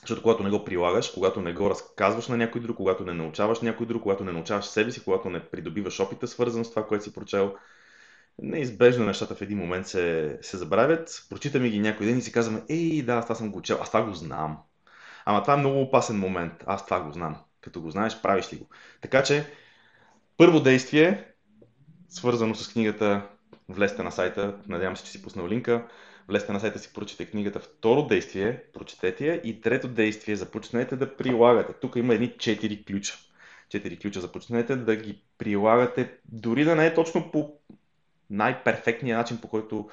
Защото 0.03 0.21
когато 0.21 0.43
не 0.43 0.49
го 0.49 0.65
прилагаш, 0.65 1.09
когато 1.09 1.41
не 1.41 1.53
го 1.53 1.69
разказваш 1.69 2.27
на 2.27 2.37
някой 2.37 2.61
друг, 2.61 2.77
когато 2.77 3.05
не 3.05 3.13
научаваш 3.13 3.61
някой 3.61 3.85
друг, 3.85 4.03
когато 4.03 4.23
не 4.23 4.31
научаваш 4.31 4.65
себе 4.65 4.91
си, 4.91 5.03
когато 5.03 5.29
не 5.29 5.49
придобиваш 5.49 5.99
опита, 5.99 6.27
свързан 6.27 6.65
с 6.65 6.69
това, 6.69 6.87
което 6.87 7.03
си 7.03 7.13
прочел, 7.13 7.55
неизбежно 8.41 9.05
нещата 9.05 9.35
в 9.35 9.41
един 9.41 9.57
момент 9.57 9.87
се, 9.87 10.37
се 10.41 10.57
забравят. 10.57 11.25
Прочитаме 11.29 11.69
ги 11.69 11.79
някой 11.79 12.05
ден 12.05 12.17
и 12.17 12.21
си 12.21 12.31
казваме, 12.31 12.63
ей, 12.69 13.01
да, 13.01 13.13
аз 13.13 13.25
това 13.25 13.35
съм 13.35 13.51
го 13.51 13.61
чел, 13.61 13.77
аз 13.81 13.87
това 13.87 14.03
го 14.03 14.13
знам. 14.13 14.57
Ама 15.25 15.41
това 15.41 15.53
е 15.53 15.57
много 15.57 15.81
опасен 15.81 16.19
момент, 16.19 16.53
аз 16.65 16.85
това 16.85 17.01
го 17.01 17.11
знам. 17.11 17.35
Като 17.61 17.81
го 17.81 17.91
знаеш, 17.91 18.21
правиш 18.21 18.53
ли 18.53 18.57
го. 18.57 18.69
Така 19.01 19.23
че, 19.23 19.45
първо 20.37 20.59
действие, 20.59 21.27
свързано 22.09 22.55
с 22.55 22.73
книгата, 22.73 23.29
влезте 23.69 24.03
на 24.03 24.11
сайта, 24.11 24.55
надявам 24.67 24.97
се, 24.97 25.03
че 25.03 25.11
си 25.11 25.21
пуснал 25.21 25.47
линка, 25.47 25.87
влезте 26.27 26.53
на 26.53 26.59
сайта 26.59 26.79
си, 26.79 26.93
прочете 26.93 27.25
книгата. 27.25 27.59
Второ 27.59 28.07
действие, 28.07 28.63
прочетете 28.73 29.27
я. 29.27 29.41
И 29.43 29.61
трето 29.61 29.87
действие, 29.87 30.35
започнете 30.35 30.95
да 30.95 31.15
прилагате. 31.17 31.73
Тук 31.73 31.95
има 31.95 32.13
едни 32.13 32.37
четири 32.37 32.83
ключа. 32.83 33.13
Четири 33.69 33.99
ключа. 33.99 34.21
Започнете 34.21 34.75
да 34.75 34.95
ги 34.95 35.21
прилагате, 35.37 36.11
дори 36.25 36.63
да 36.63 36.75
не 36.75 36.85
е 36.85 36.93
точно 36.93 37.31
по 37.31 37.53
най-перфектния 38.29 39.17
начин, 39.17 39.37
по 39.41 39.47
който 39.47 39.89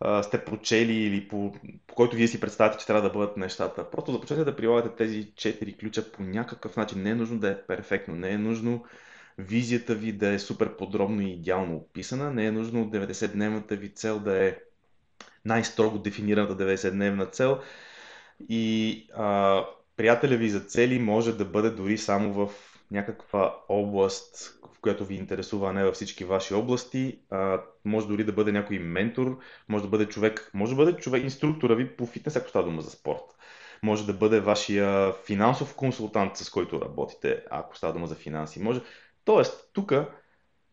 а, 0.00 0.22
сте 0.22 0.44
прочели 0.44 0.92
или 0.92 1.28
по, 1.28 1.52
по 1.86 1.94
който 1.94 2.16
вие 2.16 2.28
си 2.28 2.40
представяте, 2.40 2.78
че 2.78 2.86
трябва 2.86 3.02
да 3.02 3.10
бъдат 3.10 3.36
нещата. 3.36 3.90
Просто 3.90 4.12
започнете 4.12 4.44
да 4.44 4.56
прилагате 4.56 4.96
тези 4.96 5.32
четири 5.36 5.76
ключа 5.76 6.12
по 6.12 6.22
някакъв 6.22 6.76
начин. 6.76 7.02
Не 7.02 7.10
е 7.10 7.14
нужно 7.14 7.38
да 7.38 7.50
е 7.50 7.62
перфектно, 7.62 8.14
не 8.14 8.30
е 8.30 8.38
нужно 8.38 8.84
визията 9.38 9.94
ви 9.94 10.12
да 10.12 10.28
е 10.28 10.38
супер 10.38 10.76
подробно 10.76 11.20
и 11.20 11.32
идеално 11.32 11.76
описана, 11.76 12.30
не 12.30 12.46
е 12.46 12.52
нужно 12.52 12.90
90-дневната 12.90 13.76
ви 13.76 13.94
цел 13.94 14.20
да 14.20 14.44
е 14.44 14.56
най-строго 15.48 15.98
дефинираната 15.98 16.64
90-дневна 16.64 17.32
цел. 17.32 17.60
И 18.48 19.06
а, 19.16 19.64
приятеля 19.96 20.36
ви 20.36 20.48
за 20.48 20.60
цели 20.60 20.98
може 20.98 21.36
да 21.36 21.44
бъде 21.44 21.70
дори 21.70 21.98
само 21.98 22.32
в 22.32 22.52
някаква 22.90 23.56
област, 23.68 24.58
в 24.74 24.80
която 24.80 25.04
ви 25.04 25.14
интересува, 25.14 25.70
а 25.70 25.72
не 25.72 25.84
във 25.84 25.94
всички 25.94 26.24
ваши 26.24 26.54
области. 26.54 27.18
А, 27.30 27.60
може 27.84 28.08
дори 28.08 28.24
да 28.24 28.32
бъде 28.32 28.52
някой 28.52 28.78
ментор, 28.78 29.38
може 29.68 29.84
да 29.84 29.90
бъде 29.90 30.06
човек, 30.06 30.50
може 30.54 30.72
да 30.72 30.84
бъде 30.84 31.00
човек, 31.00 31.22
инструктора 31.22 31.74
ви 31.74 31.96
по 31.96 32.06
фитнес, 32.06 32.36
ако 32.36 32.48
става 32.48 32.64
дума 32.64 32.82
за 32.82 32.90
спорт. 32.90 33.24
може 33.82 34.06
да 34.06 34.12
бъде 34.12 34.40
вашия 34.40 35.12
финансов 35.12 35.74
консултант, 35.74 36.36
с 36.36 36.50
който 36.50 36.80
работите, 36.80 37.42
ако 37.50 37.76
става 37.76 37.92
дума 37.92 38.06
за 38.06 38.14
финанси. 38.14 38.60
Може... 38.60 38.80
Тоест, 39.24 39.70
тук 39.72 39.92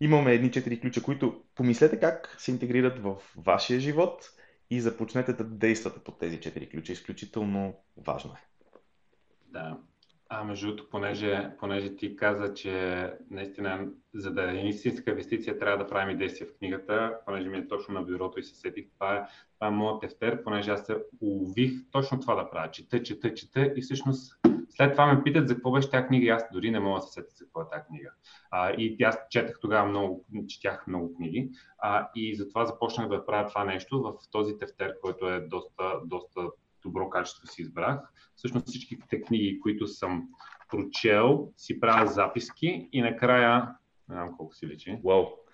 имаме 0.02 0.34
едни 0.34 0.52
четири 0.52 0.80
ключа, 0.80 1.04
които 1.04 1.42
помислете 1.56 2.00
как 2.00 2.36
се 2.38 2.52
интегрират 2.52 3.00
в 3.00 3.16
вашия 3.38 3.80
живот 3.80 4.30
и 4.70 4.82
започнете 4.82 5.34
да 5.34 5.44
действате 5.44 6.00
по 6.00 6.12
тези 6.12 6.40
четири 6.40 6.70
ключа. 6.70 6.94
Изключително 6.94 7.76
важно 7.98 8.32
е. 8.32 8.46
Да. 9.48 9.78
А 10.30 10.44
между 10.44 10.68
другото, 10.68 10.90
понеже, 10.90 11.50
понеже 11.60 11.96
ти 11.96 12.16
каза, 12.16 12.54
че 12.54 13.12
наистина, 13.30 13.88
за 14.14 14.32
да 14.32 14.52
е 14.52 14.68
истинска 14.68 15.12
инвестиция, 15.12 15.60
трябва 15.60 15.84
да 15.84 15.90
правим 15.90 16.16
и 16.16 16.18
действия 16.18 16.48
в 16.48 16.58
книгата, 16.58 17.18
понеже 17.26 17.50
ми 17.50 17.58
е 17.58 17.68
точно 17.68 17.94
на 17.94 18.02
бюрото 18.02 18.40
и 18.40 18.44
се 18.44 18.56
сетих, 18.56 18.86
това 18.94 19.16
е, 19.16 19.26
това 19.54 19.68
е 19.68 19.72
моят 19.72 20.02
тефтер, 20.02 20.44
понеже 20.44 20.72
аз 20.72 20.86
се 20.86 20.98
улових 21.22 21.72
точно 21.92 22.20
това 22.20 22.36
да 22.36 22.50
правя. 22.50 22.72
Чета, 22.72 23.04
чета, 23.04 23.34
чета 23.34 23.74
и 23.76 23.82
всъщност 23.82 24.40
след 24.78 24.92
това 24.92 25.14
ме 25.14 25.24
питат 25.24 25.48
за 25.48 25.56
какво 25.56 25.72
беше 25.72 25.90
тази 25.90 26.08
книга 26.08 26.26
и 26.26 26.30
аз 26.30 26.44
дори 26.54 26.72
не 26.72 26.80
мога 26.80 27.00
да 27.00 27.06
се 27.06 27.14
сетя 27.14 27.36
за 27.36 27.46
какво 27.46 27.62
е 27.62 27.70
тази 27.72 27.84
книга. 27.88 28.10
А, 28.52 28.72
и 28.72 29.04
аз 29.04 29.18
четах 29.30 29.60
тогава 29.62 29.90
много, 29.90 30.26
четях 30.48 30.88
много 30.88 31.16
книги 31.16 31.50
а, 31.78 32.10
и 32.16 32.36
затова 32.36 32.66
започнах 32.66 33.10
да 33.10 33.26
правя 33.26 33.50
това 33.50 33.64
нещо 33.64 34.02
в 34.02 34.14
този 34.32 34.58
тефтер, 34.58 35.00
който 35.02 35.30
е 35.30 35.40
доста, 35.40 35.94
доста 36.06 36.42
добро 36.84 37.10
качество 37.10 37.48
си 37.48 37.62
избрах. 37.62 38.00
Всъщност 38.36 38.68
всичките 38.68 39.22
книги, 39.22 39.60
които 39.60 39.88
съм 39.88 40.28
прочел, 40.70 41.52
си 41.58 41.80
правя 41.80 42.08
записки 42.08 42.90
и 42.92 43.02
накрая, 43.02 43.76
не 44.10 44.16
знам 44.16 44.38
колко 44.38 44.56
си 44.56 44.68
личи. 44.68 45.00
Wow. 45.04 45.45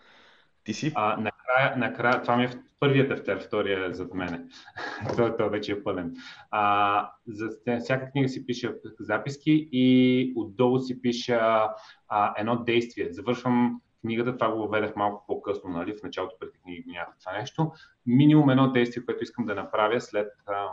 Ти 0.63 0.74
си? 0.74 0.91
А, 0.95 1.17
накрая, 1.17 1.78
накрая, 1.78 2.21
това 2.21 2.38
ми 2.38 2.43
е 2.43 2.50
първият 2.80 3.08
тефтер, 3.08 3.43
втория 3.47 3.86
е 3.86 3.93
зад 3.93 4.13
мене. 4.13 4.45
той, 5.15 5.38
той 5.38 5.50
вече 5.50 5.71
е 5.71 5.84
пълен. 5.84 6.15
А, 6.52 7.12
за 7.28 7.50
всяка 7.80 8.12
книга 8.12 8.30
си 8.30 8.45
пиша 8.45 8.74
записки 9.00 9.69
и 9.71 10.34
отдолу 10.36 10.80
си 10.80 11.02
пиша 11.02 11.69
а, 12.08 12.34
едно 12.38 12.63
действие. 12.63 13.12
Завършвам 13.12 13.82
книгата, 14.02 14.38
това 14.38 14.52
го 14.52 14.60
въведах 14.60 14.95
малко 14.95 15.26
по-късно, 15.28 15.69
нали? 15.69 15.93
в 15.97 16.04
началото 16.04 16.36
преди 16.39 16.60
книги 16.63 16.84
нямах 16.88 17.15
това 17.19 17.38
нещо. 17.38 17.71
Минимум 18.06 18.50
едно 18.50 18.71
действие, 18.71 19.06
което 19.06 19.24
искам 19.24 19.45
да 19.45 19.56
направя 19.56 20.02
след, 20.02 20.28
а, 20.45 20.67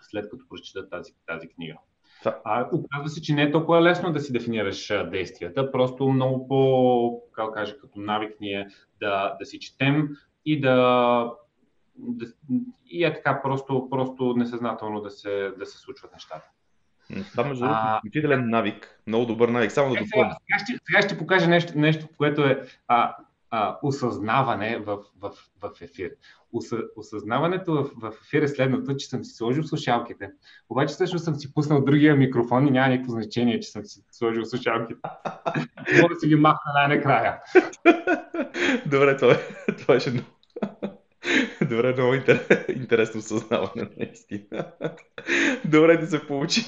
след 0.00 0.30
като 0.30 0.48
прочита 0.48 0.88
тази, 0.88 1.12
тази 1.26 1.48
книга. 1.48 1.78
А, 2.24 2.68
оказва 2.72 3.08
се, 3.08 3.22
че 3.22 3.34
не 3.34 3.42
е 3.42 3.52
толкова 3.52 3.82
лесно 3.82 4.12
да 4.12 4.20
си 4.20 4.32
дефинираш 4.32 4.88
действията, 5.10 5.72
просто 5.72 6.08
много 6.08 6.48
по, 6.48 7.22
как 7.32 7.54
кажа, 7.54 7.78
като 7.78 8.00
навик 8.00 8.40
ни 8.40 8.52
е 8.52 8.66
да, 9.00 9.36
да 9.40 9.46
си 9.46 9.58
четем 9.58 10.08
и 10.44 10.60
да, 10.60 11.32
да 11.96 12.26
и 12.86 13.04
е 13.04 13.14
така 13.14 13.42
просто, 13.42 13.88
просто 13.90 14.34
несъзнателно 14.36 15.00
да 15.00 15.10
се, 15.10 15.52
да 15.58 15.66
се 15.66 15.78
случват 15.78 16.12
нещата. 16.12 16.50
Това 17.30 17.44
между 17.44 17.64
другото 17.64 17.80
е 17.80 17.96
изключителен 17.96 18.50
навик, 18.50 19.00
много 19.06 19.26
добър 19.26 19.48
навик, 19.48 19.72
само 19.72 19.94
да 19.94 20.00
допълня. 20.00 20.30
Сега, 20.30 20.58
сега, 20.58 20.58
ще, 20.58 20.84
сега 20.84 21.02
ще 21.02 21.18
покажа 21.18 21.48
нещо, 21.48 21.78
нещо 21.78 22.08
което 22.16 22.42
е 22.44 22.62
а, 22.88 23.16
осъзнаване 23.82 24.78
в, 24.78 24.98
в, 25.20 25.32
в 25.62 25.70
ефир. 25.80 26.10
осъзнаването 26.96 27.74
в, 27.74 27.90
в 27.96 28.12
ефир 28.22 28.42
е 28.42 28.48
следното, 28.48 28.96
че 28.96 29.08
съм 29.08 29.24
си 29.24 29.34
сложил 29.34 29.64
слушалките. 29.64 30.30
Обаче 30.68 30.94
също 30.94 31.18
съм 31.18 31.34
си 31.34 31.54
пуснал 31.54 31.84
другия 31.84 32.16
микрофон 32.16 32.66
и 32.66 32.70
няма 32.70 32.88
никакво 32.88 33.12
значение, 33.12 33.60
че 33.60 33.70
съм 33.70 33.84
си 33.84 34.04
сложил 34.10 34.44
слушалките. 34.44 35.00
Мога 36.02 36.14
да 36.14 36.20
си 36.20 36.28
ги 36.28 36.34
махна 36.34 36.72
най-накрая. 36.74 37.40
Добре, 38.86 39.16
това, 39.16 39.32
е, 39.32 39.72
това 39.76 39.94
е 39.94 40.10
много. 40.10 40.28
Добре, 41.70 41.92
много 41.92 42.14
интересно 42.68 43.18
осъзнаване, 43.18 43.90
наистина. 43.98 44.72
Добре 45.64 46.00
ти 46.00 46.06
се 46.06 46.26
получи. 46.26 46.64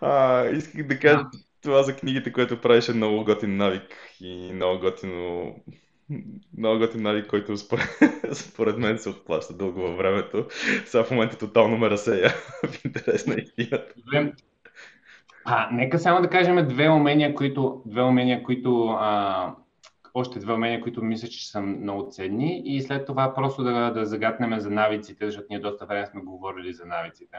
А, 0.00 0.46
исках 0.46 0.86
да 0.86 0.98
кажа, 0.98 1.24
това 1.62 1.82
за 1.82 1.96
книгите, 1.96 2.32
което 2.32 2.60
правеше 2.60 2.92
много 2.92 3.24
готин 3.24 3.56
навик 3.56 3.96
и 4.20 4.52
много 4.52 4.80
готино 4.80 5.54
много 6.58 6.78
готин 6.78 7.02
навик, 7.02 7.26
който 7.26 7.56
според, 7.56 7.88
според 8.32 8.78
мен 8.78 8.98
се 8.98 9.08
отплаща 9.08 9.54
дълго 9.54 9.80
във 9.80 9.96
времето. 9.96 10.46
Сега 10.84 11.04
в 11.04 11.10
момента 11.10 11.38
тотално 11.38 11.78
ме 11.78 11.90
разсея 11.90 12.30
в 12.66 12.84
интерес 12.84 13.26
на 13.26 13.34
истината. 13.34 13.94
А, 15.44 15.68
нека 15.72 15.98
само 15.98 16.22
да 16.22 16.30
кажем 16.30 16.68
две 16.68 16.88
умения, 16.88 17.34
които, 17.34 17.82
две 17.86 18.02
умения, 18.02 18.42
които 18.42 18.88
а, 18.88 19.54
още 20.14 20.38
две 20.38 20.52
умения, 20.52 20.80
които 20.80 21.02
мисля, 21.02 21.28
че 21.28 21.50
са 21.50 21.60
много 21.60 22.10
ценни 22.10 22.62
и 22.64 22.82
след 22.82 23.06
това 23.06 23.34
просто 23.34 23.62
да, 23.62 23.90
да 23.90 24.06
загатнем 24.06 24.60
за 24.60 24.70
навиците, 24.70 25.26
защото 25.26 25.46
ние 25.50 25.60
доста 25.60 25.86
време 25.86 26.06
сме 26.06 26.20
говорили 26.20 26.72
за 26.72 26.86
навиците. 26.86 27.36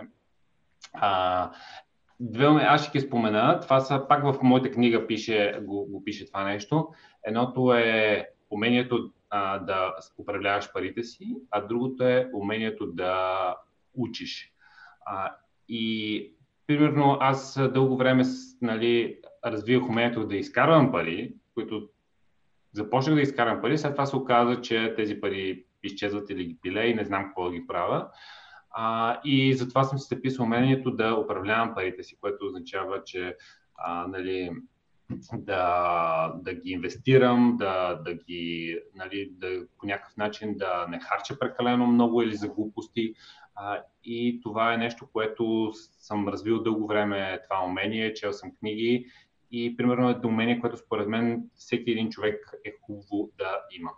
А, 0.94 1.52
Две, 2.24 2.46
аз 2.46 2.88
ще 2.88 3.00
ги 3.00 3.08
спомена. 3.08 3.60
Това 3.60 3.80
са, 3.80 4.06
пак 4.10 4.24
в 4.24 4.40
моята 4.44 4.72
книга 4.72 5.08
пише, 5.08 5.60
го, 5.62 5.86
го 5.86 6.04
пише 6.04 6.26
това 6.26 6.44
нещо. 6.44 6.88
Едното 7.24 7.74
е 7.74 8.28
умението 8.50 9.12
а, 9.30 9.60
да 9.60 9.96
управляваш 10.18 10.74
парите 10.74 11.04
си, 11.04 11.36
а 11.52 11.62
другото 11.62 12.04
е 12.04 12.30
умението 12.34 12.88
да 12.88 13.56
учиш. 13.94 14.54
А, 15.06 15.36
и 15.68 16.34
примерно 16.68 17.18
аз 17.20 17.60
дълго 17.74 17.98
време 17.98 18.24
нали, 18.62 19.20
развивах 19.46 19.90
умението 19.90 20.28
да 20.28 20.36
изкарвам 20.36 20.92
пари, 20.92 21.34
които 21.54 21.90
започнах 22.74 23.16
да 23.16 23.22
изкарвам 23.22 23.62
пари, 23.62 23.78
след 23.78 23.92
това 23.92 24.06
се 24.06 24.16
оказа, 24.16 24.62
че 24.62 24.94
тези 24.96 25.22
пари 25.22 25.66
изчезват 25.84 26.30
или 26.30 26.46
ги 26.46 26.58
пиле 26.62 26.86
и 26.86 26.96
не 26.96 27.06
знам 27.06 27.26
какво 27.26 27.46
да 27.46 27.52
ги 27.52 27.68
правя. 27.68 28.08
А, 28.72 29.20
и 29.24 29.54
затова 29.54 29.84
съм 29.84 30.00
си 30.00 30.16
записал 30.16 30.46
умението 30.46 30.92
да 30.92 31.16
управлявам 31.16 31.76
парите 31.76 32.04
си, 32.04 32.18
което 32.22 32.46
означава, 32.46 33.04
че 33.04 33.36
а, 33.76 34.08
нали, 34.08 34.52
да, 35.34 36.34
да 36.36 36.54
ги 36.54 36.72
инвестирам, 36.72 37.58
да, 37.60 37.96
да 37.96 38.14
ги, 38.14 38.80
нали, 38.96 39.30
да, 39.32 39.68
по 39.80 39.86
някакъв 39.86 40.18
начин 40.18 40.58
да 40.58 40.88
не 40.90 41.00
харча 41.00 41.40
прекалено 41.40 41.88
много 41.88 42.22
или 42.22 42.36
за 42.36 42.48
глупости. 42.48 43.14
А, 43.56 43.84
и 44.04 44.40
това 44.44 44.74
е 44.74 44.78
нещо, 44.78 45.08
което 45.14 45.72
съм 45.74 46.28
развил 46.28 46.64
дълго 46.64 46.88
време, 46.88 47.40
това 47.44 47.66
умение, 47.66 48.14
чел 48.14 48.34
съм 48.34 48.52
книги 48.60 49.06
и 49.52 49.78
примерно 49.78 50.10
е 50.10 50.28
умение, 50.28 50.60
което 50.60 50.78
според 50.78 51.08
мен 51.08 51.44
всеки 51.56 51.92
един 51.92 52.10
човек 52.10 52.52
е 52.66 52.74
хубаво 52.82 53.32
да 53.38 53.60
има. 53.80 53.92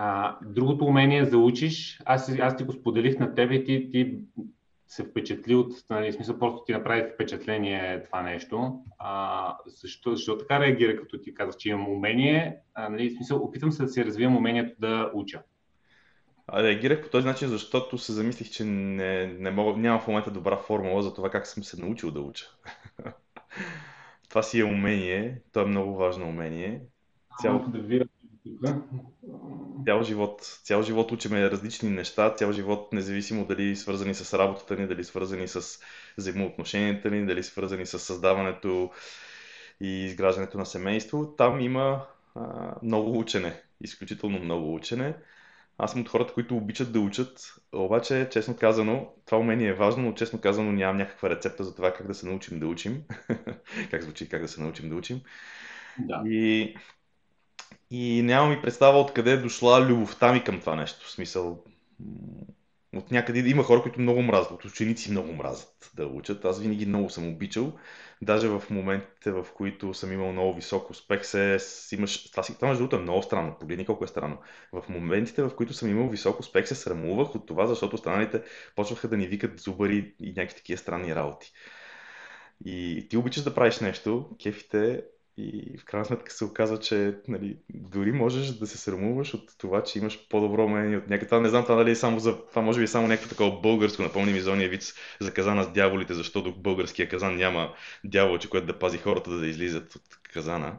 А, 0.00 0.38
другото 0.44 0.84
умение 0.84 1.24
за 1.24 1.38
учиш, 1.38 2.00
аз, 2.04 2.38
аз 2.38 2.56
ти 2.56 2.64
го 2.64 2.72
споделих 2.72 3.18
на 3.18 3.34
тебе 3.34 3.54
и 3.54 3.64
ти, 3.64 3.90
ти 3.90 4.18
се 4.86 5.04
впечатли 5.04 5.54
от, 5.54 5.72
нали, 5.90 6.12
смисъл 6.12 6.38
просто 6.38 6.64
ти 6.64 6.72
направи 6.72 7.10
впечатление 7.14 8.02
това 8.04 8.22
нещо. 8.22 8.80
А, 8.98 9.56
защо, 9.66 10.14
защо 10.14 10.38
така 10.38 10.60
реагира, 10.60 10.96
като 10.96 11.18
ти 11.18 11.34
казах, 11.34 11.56
че 11.56 11.68
имам 11.68 11.88
умение? 11.88 12.56
А, 12.74 12.88
нали, 12.88 13.10
смисъл, 13.10 13.38
опитвам 13.38 13.72
се 13.72 13.82
да 13.82 13.88
си 13.88 14.04
развивам 14.04 14.36
умението 14.36 14.74
да 14.78 15.10
уча. 15.14 15.42
А, 16.46 16.62
реагирах 16.62 17.02
по 17.02 17.08
този 17.08 17.26
начин, 17.26 17.48
защото 17.48 17.98
се 17.98 18.12
замислих, 18.12 18.50
че 18.50 18.64
не, 18.64 19.26
не 19.26 19.50
мога, 19.50 19.80
няма 19.80 19.98
в 19.98 20.08
момента 20.08 20.30
добра 20.30 20.56
формула 20.56 21.02
за 21.02 21.14
това 21.14 21.30
как 21.30 21.46
съм 21.46 21.64
се 21.64 21.80
научил 21.80 22.10
да 22.10 22.20
уча. 22.20 22.46
това 24.28 24.42
си 24.42 24.60
е 24.60 24.64
умение, 24.64 25.40
то 25.52 25.60
е 25.60 25.66
много 25.66 25.94
важно 25.94 26.28
умение. 26.28 26.80
Цяло... 27.40 27.64
Да 27.68 27.78
видя 27.78 28.04
Цял 29.88 30.02
живот, 30.02 30.60
цял 30.62 30.82
живот 30.82 31.12
учиме 31.12 31.50
различни 31.50 31.90
неща, 31.90 32.34
цял 32.34 32.52
живот, 32.52 32.92
независимо 32.92 33.44
дали 33.44 33.76
свързани 33.76 34.14
с 34.14 34.38
работата 34.38 34.76
ни, 34.76 34.86
дали 34.86 35.04
свързани 35.04 35.48
с 35.48 35.80
взаимоотношенията 36.18 37.10
ни, 37.10 37.26
дали 37.26 37.42
свързани 37.42 37.86
с 37.86 37.98
създаването 37.98 38.90
и 39.80 40.04
изграждането 40.04 40.58
на 40.58 40.66
семейство, 40.66 41.34
там 41.36 41.60
има 41.60 42.06
а, 42.34 42.74
много 42.82 43.18
учене, 43.18 43.62
изключително 43.80 44.38
много 44.38 44.74
учене. 44.74 45.14
Аз 45.78 45.92
съм 45.92 46.00
от 46.00 46.08
хората, 46.08 46.34
които 46.34 46.56
обичат 46.56 46.92
да 46.92 47.00
учат, 47.00 47.54
обаче, 47.72 48.28
честно 48.30 48.56
казано, 48.56 49.12
това 49.26 49.38
умение 49.38 49.68
е 49.68 49.74
важно, 49.74 50.02
но 50.02 50.12
честно 50.12 50.40
казано 50.40 50.72
нямам 50.72 50.96
някаква 50.96 51.30
рецепта 51.30 51.64
за 51.64 51.74
това 51.74 51.92
как 51.92 52.06
да 52.06 52.14
се 52.14 52.26
научим 52.26 52.58
да 52.58 52.66
учим. 52.66 53.02
как 53.90 54.02
звучи 54.02 54.28
как 54.28 54.42
да 54.42 54.48
се 54.48 54.60
научим 54.60 54.88
да 54.88 54.94
учим. 54.94 55.20
Да. 55.98 56.22
И 56.26 56.74
и 57.90 58.22
нямам 58.22 58.52
и 58.52 58.62
представа 58.62 59.00
откъде 59.00 59.32
е 59.32 59.36
дошла 59.36 59.86
любовта 59.86 60.32
ми 60.32 60.44
към 60.44 60.60
това 60.60 60.76
нещо. 60.76 61.06
В 61.06 61.10
смисъл, 61.10 61.64
от 62.96 63.10
някъде 63.10 63.50
има 63.50 63.62
хора, 63.62 63.82
които 63.82 64.00
много 64.00 64.22
мразят, 64.22 64.50
от 64.50 64.64
ученици 64.64 65.10
много 65.10 65.32
мразят 65.32 65.90
да 65.94 66.06
учат. 66.06 66.44
Аз 66.44 66.60
винаги 66.60 66.86
много 66.86 67.10
съм 67.10 67.28
обичал. 67.28 67.72
Даже 68.22 68.48
в 68.48 68.62
моментите, 68.70 69.32
в 69.32 69.46
които 69.54 69.94
съм 69.94 70.12
имал 70.12 70.32
много 70.32 70.54
висок 70.54 70.90
успех, 70.90 71.26
се 71.26 71.58
имаш... 71.92 72.30
Това, 72.30 72.42
си... 72.42 72.54
това 72.54 72.68
между 72.68 72.82
другото 72.82 72.96
е 72.96 73.02
много 73.02 73.22
странно. 73.22 73.56
Погледни 73.60 73.86
колко 73.86 74.04
е 74.04 74.08
странно. 74.08 74.38
В 74.72 74.84
моментите, 74.88 75.42
в 75.42 75.50
които 75.56 75.72
съм 75.72 75.90
имал 75.90 76.08
висок 76.08 76.40
успех, 76.40 76.68
се 76.68 76.74
срамувах 76.74 77.34
от 77.34 77.46
това, 77.46 77.66
защото 77.66 77.94
останалите 77.94 78.42
почваха 78.76 79.08
да 79.08 79.16
ни 79.16 79.26
викат 79.26 79.60
зубари 79.60 80.14
и 80.20 80.32
някакви 80.36 80.56
такива 80.56 80.78
странни 80.78 81.14
работи. 81.14 81.52
И 82.64 83.06
ти 83.10 83.16
обичаш 83.16 83.42
да 83.42 83.54
правиш 83.54 83.80
нещо, 83.80 84.30
кефите 84.42 85.04
И 85.40 85.78
в 85.78 85.84
крайна 85.84 86.04
сметка 86.04 86.32
се 86.32 86.44
оказва, 86.44 86.78
че 86.80 87.14
нали, 87.28 87.56
дори 87.74 88.12
можеш 88.12 88.46
да 88.46 88.66
се 88.66 88.78
срамуваш 88.78 89.34
от 89.34 89.58
това, 89.58 89.82
че 89.82 89.98
имаш 89.98 90.28
по-добро 90.28 90.68
мнение 90.68 90.96
от. 90.96 91.04
Това 91.20 91.40
не 91.40 91.48
знам, 91.48 91.62
това, 91.62 91.74
нали, 91.74 91.90
е 91.90 91.94
само 91.94 92.18
за... 92.18 92.46
това 92.46 92.62
може 92.62 92.78
би 92.78 92.84
е 92.84 92.88
само 92.88 93.08
някакво 93.08 93.28
такова 93.28 93.60
българско, 93.60 94.02
напомни 94.02 94.32
ми 94.32 94.40
зония 94.40 94.68
вид 94.68 94.82
за 95.20 95.34
казана 95.34 95.64
с 95.64 95.72
дяволите, 95.72 96.14
защото 96.14 96.52
в 96.52 96.58
българския 96.58 97.08
казан 97.08 97.36
няма 97.36 97.74
дяволче, 98.04 98.50
което 98.50 98.66
да 98.66 98.78
пази 98.78 98.98
хората 98.98 99.30
да 99.30 99.46
излизат 99.46 99.94
от 99.94 100.02
казана. 100.32 100.78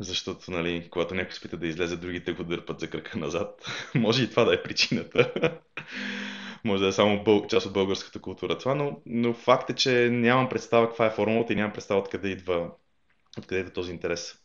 Защото, 0.00 0.50
нали, 0.50 0.88
когато 0.90 1.14
някой 1.14 1.32
спита 1.32 1.56
да 1.56 1.66
излезе, 1.66 1.96
другите 1.96 2.32
го 2.32 2.44
дърпат 2.44 2.80
за 2.80 2.90
кръка 2.90 3.18
назад. 3.18 3.66
може 3.94 4.22
и 4.22 4.30
това 4.30 4.44
да 4.44 4.54
е 4.54 4.62
причината. 4.62 5.32
може 6.64 6.82
да 6.82 6.88
е 6.88 6.92
само 6.92 7.24
бъл... 7.24 7.46
част 7.46 7.66
от 7.66 7.72
българската 7.72 8.18
култура 8.18 8.58
това, 8.58 8.74
но, 8.74 9.00
но 9.06 9.34
факт 9.34 9.70
е, 9.70 9.74
че 9.74 10.10
нямам 10.10 10.48
представа 10.48 10.86
каква 10.86 11.06
е 11.06 11.10
формулата 11.10 11.52
и 11.52 11.56
нямам 11.56 11.72
представа 11.72 12.00
откъде 12.00 12.28
идва 12.28 12.70
Откъде 13.38 13.60
е 13.60 13.72
този 13.72 13.92
интерес? 13.92 14.42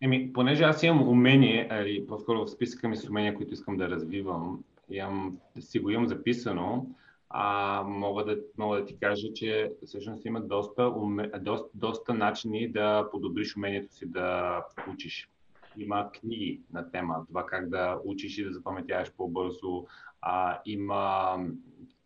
Еми, 0.00 0.32
понеже 0.32 0.64
аз 0.64 0.82
имам 0.82 1.08
умение, 1.08 1.68
или 1.72 2.06
по-скоро 2.06 2.44
в 2.44 2.50
списъка 2.50 2.88
ми 2.88 2.96
с 2.96 3.08
умения, 3.08 3.34
които 3.34 3.54
искам 3.54 3.76
да 3.76 3.90
развивам, 3.90 4.64
имам, 4.90 5.38
си 5.58 5.78
го 5.78 5.90
имам 5.90 6.06
записано, 6.06 6.86
а, 7.30 7.82
мога, 7.86 8.24
да, 8.24 8.38
мога 8.58 8.78
да 8.78 8.84
ти 8.84 8.98
кажа, 8.98 9.32
че 9.34 9.72
всъщност 9.86 10.24
има 10.24 10.40
доста, 10.40 10.88
уме, 10.88 11.30
доста, 11.40 11.68
доста 11.74 12.14
начини 12.14 12.68
да 12.68 13.08
подобриш 13.10 13.56
умението 13.56 13.94
си 13.94 14.06
да 14.06 14.62
учиш. 14.92 15.28
Има 15.76 16.10
книги 16.12 16.60
на 16.72 16.90
тема, 16.90 17.24
това 17.28 17.46
как 17.46 17.68
да 17.68 17.98
учиш 18.04 18.38
и 18.38 18.44
да 18.44 18.52
запаметяваш 18.52 19.12
по-бързо. 19.16 19.86
А, 20.20 20.60
има 20.64 21.36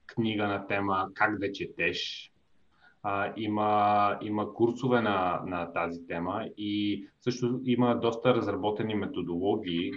книга 0.07 0.48
на 0.48 0.66
тема 0.66 1.09
как 1.14 1.38
да 1.38 1.53
четеш, 1.53 2.32
а, 3.03 3.33
има, 3.37 4.19
има 4.23 4.55
курсове 4.55 5.01
на, 5.01 5.43
на 5.47 5.73
тази 5.73 6.07
тема 6.07 6.45
и 6.57 7.05
също 7.21 7.61
има 7.65 8.01
доста 8.01 8.35
разработени 8.35 8.95
методологии, 8.95 9.93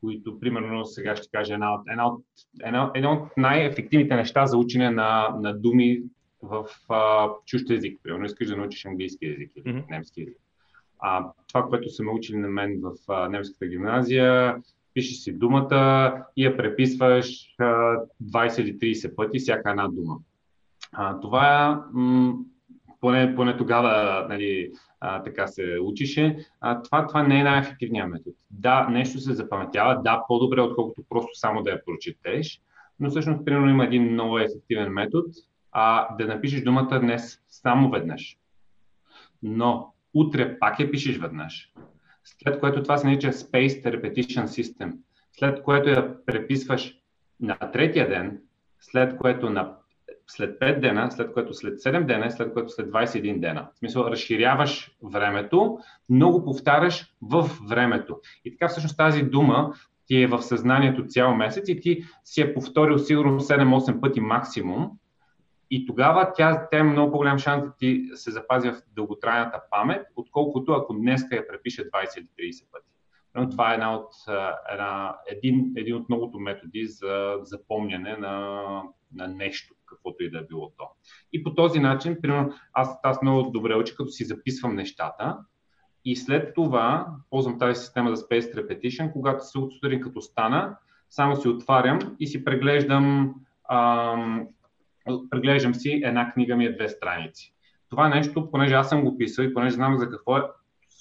които, 0.00 0.40
примерно, 0.40 0.84
сега 0.84 1.16
ще 1.16 1.30
кажа 1.30 1.54
една 1.54 1.74
от, 1.74 1.80
една 1.90 2.06
от, 2.06 2.24
една, 2.64 2.90
една 2.94 3.12
от 3.12 3.28
най-ефективните 3.36 4.16
неща 4.16 4.46
за 4.46 4.56
учене 4.56 4.90
на, 4.90 5.28
на 5.40 5.58
думи 5.58 6.02
в 6.42 6.64
а, 6.88 7.28
чужд 7.46 7.70
език. 7.70 8.00
Примерно, 8.02 8.24
искаш 8.24 8.48
да 8.48 8.56
научиш 8.56 8.86
английски 8.86 9.26
език 9.26 9.52
или 9.56 9.64
mm-hmm. 9.64 9.90
немски 9.90 10.22
език. 10.22 10.36
А, 10.98 11.26
това, 11.48 11.62
което 11.68 11.90
са 11.90 12.02
ме 12.02 12.10
учили 12.10 12.36
на 12.36 12.48
мен 12.48 12.80
в 12.80 12.92
а, 13.08 13.28
немската 13.28 13.66
гимназия, 13.66 14.56
пишеш 14.94 15.16
си 15.16 15.32
думата 15.32 16.12
и 16.36 16.44
я 16.44 16.56
преписваш 16.56 17.54
а, 17.58 17.64
20 18.22 18.60
или 18.60 18.78
30 18.78 19.14
пъти, 19.14 19.38
всяка 19.38 19.70
една 19.70 19.88
дума. 19.88 20.16
А, 20.92 21.20
това 21.20 21.84
м- 21.92 22.34
поне, 23.00 23.34
поне 23.34 23.56
тогава 23.56 24.26
нали, 24.28 24.72
а, 25.00 25.22
така 25.22 25.46
се 25.46 25.78
учише. 25.82 26.38
А, 26.60 26.82
това, 26.82 27.06
това 27.06 27.22
не 27.22 27.40
е 27.40 27.44
най-ефективният 27.44 28.10
метод. 28.10 28.36
Да, 28.50 28.88
нещо 28.88 29.18
се 29.18 29.34
запаметява, 29.34 30.02
да, 30.02 30.24
по-добре, 30.28 30.60
отколкото 30.60 31.02
просто 31.08 31.30
само 31.34 31.62
да 31.62 31.70
я 31.70 31.84
прочетеш, 31.84 32.60
но 33.00 33.10
всъщност, 33.10 33.44
примерно, 33.44 33.70
има 33.70 33.84
един 33.84 34.12
много 34.12 34.38
ефективен 34.38 34.92
метод, 34.92 35.28
а 35.72 36.16
да 36.16 36.26
напишеш 36.26 36.62
думата 36.62 37.00
днес 37.00 37.40
само 37.48 37.90
веднъж. 37.90 38.38
Но 39.42 39.92
утре 40.14 40.58
пак 40.58 40.80
я 40.80 40.90
пишеш 40.90 41.18
веднъж. 41.18 41.72
След 42.24 42.60
което 42.60 42.82
това 42.82 42.98
се 42.98 43.06
нарича 43.06 43.32
Spaced 43.32 43.84
Repetition 43.84 44.44
System. 44.44 44.92
След 45.32 45.62
което 45.62 45.88
я 45.88 46.24
преписваш 46.26 46.94
на 47.40 47.56
третия 47.56 48.08
ден, 48.08 48.40
след 48.80 49.16
което 49.16 49.50
на 49.50 49.74
след 50.28 50.60
5 50.60 50.80
дена, 50.80 51.10
след 51.10 51.32
което 51.32 51.54
след 51.54 51.78
7 51.78 52.06
дена, 52.06 52.30
след 52.30 52.52
което 52.52 52.68
след 52.68 52.88
21 52.90 53.40
дена. 53.40 53.68
В 53.74 53.78
смисъл, 53.78 54.04
разширяваш 54.04 54.90
времето, 55.02 55.78
много 56.08 56.44
повтаряш 56.44 57.14
в 57.22 57.50
времето. 57.68 58.20
И 58.44 58.50
така 58.50 58.68
всъщност 58.68 58.96
тази 58.96 59.22
дума 59.22 59.74
ти 60.06 60.22
е 60.22 60.26
в 60.26 60.42
съзнанието 60.42 61.06
цял 61.06 61.34
месец 61.34 61.68
и 61.68 61.80
ти 61.80 62.04
си 62.24 62.40
е 62.40 62.54
повторил 62.54 62.98
сигурно 62.98 63.40
7-8 63.40 64.00
пъти 64.00 64.20
максимум. 64.20 64.90
И 65.70 65.86
тогава 65.86 66.32
тя, 66.36 66.68
тя 66.70 66.78
е 66.78 66.82
много 66.82 67.12
по-голям 67.12 67.38
шанс 67.38 67.64
да 67.64 67.74
ти 67.78 68.10
се 68.14 68.30
запази 68.30 68.70
в 68.70 68.82
дълготрайната 68.96 69.60
памет, 69.70 70.06
отколкото 70.16 70.72
ако 70.72 70.94
днеска 70.94 71.36
я 71.36 71.48
препише 71.48 71.90
20 71.90 72.18
или 72.18 72.52
30 72.52 72.64
пъти. 72.72 72.97
Но 73.34 73.50
това 73.50 73.70
е 73.70 73.74
една 73.74 73.94
от, 73.96 74.10
една, 74.72 75.16
един, 75.26 75.72
един 75.76 75.96
от 75.96 76.08
многото 76.08 76.38
методи 76.38 76.86
за 76.86 77.38
запомняне 77.42 78.16
на, 78.16 78.62
на 79.14 79.28
нещо 79.28 79.74
каквото 79.86 80.24
и 80.24 80.30
да 80.30 80.38
е 80.38 80.46
било 80.48 80.72
то. 80.76 80.84
И 81.32 81.42
по 81.42 81.54
този 81.54 81.80
начин, 81.80 82.16
примерно, 82.22 82.52
аз, 82.72 82.98
аз 83.02 83.22
много 83.22 83.50
добре 83.50 83.74
уча, 83.74 83.94
като 83.94 84.10
си 84.10 84.24
записвам 84.24 84.74
нещата 84.74 85.38
и 86.04 86.16
след 86.16 86.54
това 86.54 87.06
ползвам 87.30 87.58
тази 87.58 87.80
система 87.80 88.16
за 88.16 88.22
Space 88.22 88.54
Repetition, 88.54 89.12
когато 89.12 89.44
се 89.44 89.58
от 89.58 89.72
сутрин 89.72 90.00
като 90.00 90.20
стана, 90.20 90.76
само 91.10 91.36
си 91.36 91.48
отварям 91.48 91.98
и 92.20 92.26
си 92.26 92.44
преглеждам, 92.44 93.34
ам, 93.70 94.48
преглеждам 95.30 95.74
си 95.74 96.00
една 96.04 96.32
книга 96.32 96.56
ми 96.56 96.64
е 96.64 96.72
две 96.72 96.88
страници. 96.88 97.54
Това 97.90 98.08
нещо, 98.08 98.50
понеже 98.50 98.74
аз 98.74 98.88
съм 98.88 99.04
го 99.04 99.18
писал 99.18 99.44
и 99.44 99.54
понеже 99.54 99.74
знам 99.74 99.98
за 99.98 100.10
какво 100.10 100.36
е, 100.36 100.42